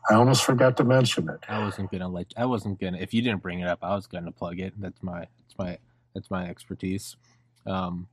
[0.09, 1.41] I almost forgot to mention it.
[1.49, 2.33] I wasn't gonna let.
[2.37, 2.99] I wasn't gonna.
[2.99, 4.75] If you didn't bring it up, I was gonna plug it.
[4.81, 5.21] That's my.
[5.21, 5.79] That's my.
[6.15, 7.17] That's my expertise.
[7.67, 8.09] Um,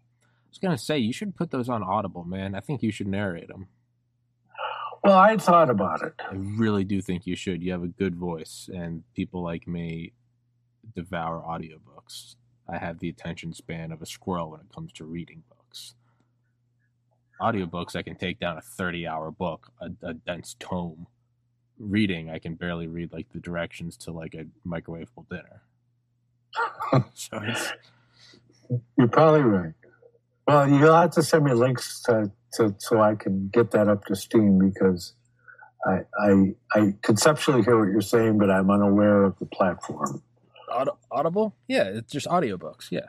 [0.54, 2.54] was gonna say you should put those on Audible, man.
[2.54, 3.68] I think you should narrate them.
[5.04, 6.14] Well, I thought about it.
[6.20, 7.62] I really do think you should.
[7.62, 10.14] You have a good voice, and people like me
[10.96, 12.36] devour audiobooks.
[12.70, 15.96] I have the attention span of a squirrel when it comes to reading books.
[17.42, 21.08] Audiobooks, I can take down a 30 hour book, a, a dense tome.
[21.80, 25.64] Reading, I can barely read like the directions to like a microwavable dinner.
[27.14, 27.74] so it's...
[28.98, 29.74] You're probably right.
[30.48, 34.06] Well, you'll have to send me links to to, so I can get that up
[34.06, 35.14] to steam because
[35.86, 40.22] I, I, I conceptually hear what you're saying, but I'm unaware of the platform.
[41.12, 41.56] Audible?
[41.68, 42.90] Yeah, it's just audiobooks.
[42.90, 43.08] Yeah.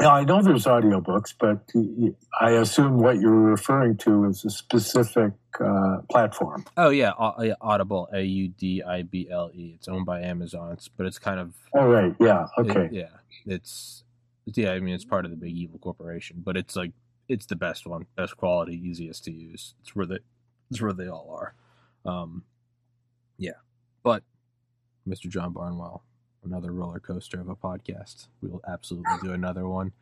[0.00, 1.68] Yeah, I know there's audiobooks, but
[2.40, 6.64] I assume what you're referring to is a specific uh, platform.
[6.76, 7.12] Oh yeah,
[7.60, 9.72] Audible, A U D I B L E.
[9.74, 11.54] It's owned by Amazon, but it's kind of.
[11.74, 13.08] Oh right, yeah, okay, it, yeah.
[13.44, 14.04] It's
[14.56, 14.72] yeah.
[14.72, 16.92] I mean, it's part of the big evil corporation, but it's like
[17.28, 19.74] it's the best one, best quality, easiest to use.
[19.80, 20.18] It's where they,
[20.70, 21.54] it's where they all are.
[22.10, 22.44] Um,
[23.36, 23.52] yeah,
[24.02, 24.22] But
[25.06, 25.28] Mr.
[25.28, 26.02] John Barnwell,
[26.44, 28.28] another roller coaster of a podcast.
[28.40, 29.92] We will absolutely do another one.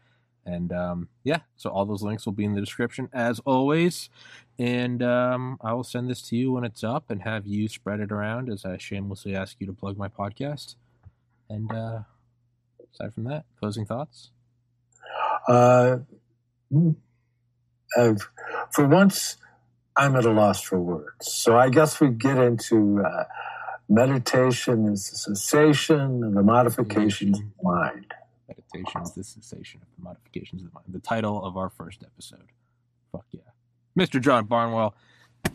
[0.45, 4.09] And um, yeah, so all those links will be in the description as always.
[4.59, 8.01] And um, I will send this to you when it's up and have you spread
[8.01, 10.77] it around as I shamelessly ask you to plug my podcast.
[11.51, 12.01] And uh,
[12.95, 14.31] aside from that, closing thoughts?
[15.49, 15.99] Uh,
[17.97, 18.29] I've,
[18.73, 19.37] for once,
[19.97, 21.33] I'm at a loss for words.
[21.33, 23.25] So I guess we get into uh,
[23.89, 28.13] meditation is the cessation and the modifications of the mind.
[28.49, 30.87] Meditation is the cessation of the modifications of the mind.
[30.89, 32.49] The title of our first episode.
[33.13, 33.41] Fuck yeah.
[33.99, 34.21] Mr.
[34.21, 34.95] John Barnwell,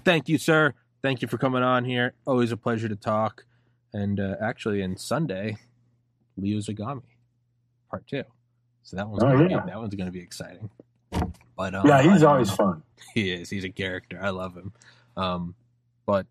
[0.03, 0.73] thank you, sir.
[1.03, 2.13] Thank you for coming on here.
[2.25, 3.45] Always a pleasure to talk.
[3.93, 5.57] And uh, actually, in Sunday,
[6.37, 7.01] Leo Zagami,
[7.89, 8.23] part two.
[8.83, 9.59] So that one's Oh, gonna yeah.
[9.61, 10.69] be, that one's going to be exciting.
[11.57, 12.83] But um, Yeah, he's always fun.
[13.13, 13.49] he is.
[13.49, 14.19] He's a character.
[14.21, 14.73] I love him.
[15.15, 15.55] Um,
[16.05, 16.25] but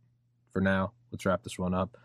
[0.53, 1.97] for now, let's wrap this one up.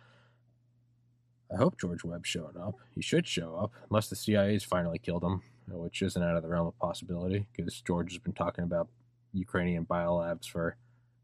[1.53, 2.75] I hope George Webb's showing up.
[2.93, 6.49] He should show up, unless the CIA's finally killed him, which isn't out of the
[6.49, 8.87] realm of possibility, because George has been talking about
[9.31, 10.75] Ukrainian biolabs for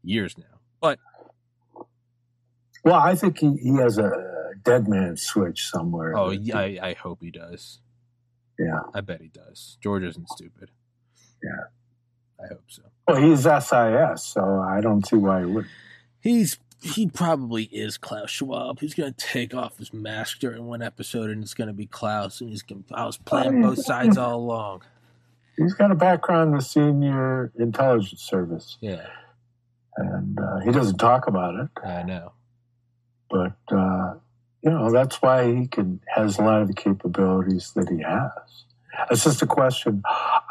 [0.02, 0.60] years now.
[0.80, 0.98] But
[2.84, 4.10] Well, I think he, he has a
[4.64, 6.16] dead man switch somewhere.
[6.16, 7.80] oh, yeah, I, I hope he does.
[8.62, 8.80] Yeah.
[8.94, 9.78] I bet he does.
[9.82, 10.70] George isn't stupid.
[11.42, 11.64] Yeah.
[12.42, 12.82] I hope so.
[13.08, 15.66] Well, he's SIS, so I don't see why he would.
[16.20, 18.80] He's he probably is Klaus Schwab.
[18.80, 22.50] He's gonna take off his mask during one episode, and it's gonna be Klaus, and
[22.50, 22.82] he's gonna.
[22.92, 24.82] I was playing both sides all along.
[25.56, 29.06] He's got a background in the senior intelligence service, Yeah,
[29.96, 31.68] and uh, he doesn't talk about it.
[31.84, 32.32] I know.
[33.30, 34.14] But uh,
[34.62, 38.30] you know that's why he can has a lot of the capabilities that he has.
[39.10, 40.02] It's just a question.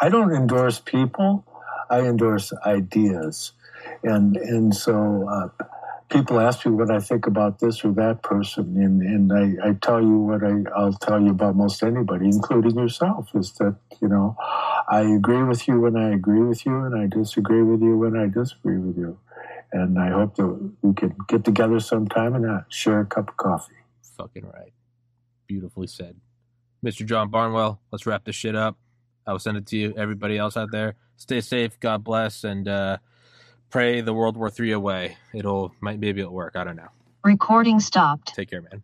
[0.01, 1.45] I don't endorse people.
[1.89, 3.53] I endorse ideas,
[4.03, 5.65] and and so uh,
[6.09, 9.73] people ask me what I think about this or that person, and and I, I
[9.73, 14.07] tell you what I I'll tell you about most anybody, including yourself, is that you
[14.07, 14.35] know
[14.89, 18.17] I agree with you when I agree with you, and I disagree with you when
[18.17, 19.17] I disagree with you.
[19.73, 23.37] And I hope that we can get together sometime and uh, share a cup of
[23.37, 23.80] coffee.
[24.17, 24.73] Fucking right.
[25.47, 26.15] Beautifully said,
[26.85, 27.05] Mr.
[27.05, 27.79] John Barnwell.
[27.91, 28.77] Let's wrap this shit up.
[29.25, 29.93] I will send it to you.
[29.97, 31.79] Everybody else out there, stay safe.
[31.79, 32.97] God bless, and uh,
[33.69, 35.17] pray the World War III away.
[35.33, 36.55] It'll might maybe it'll work.
[36.55, 36.89] I don't know.
[37.23, 38.33] Recording stopped.
[38.33, 38.81] Take care, man.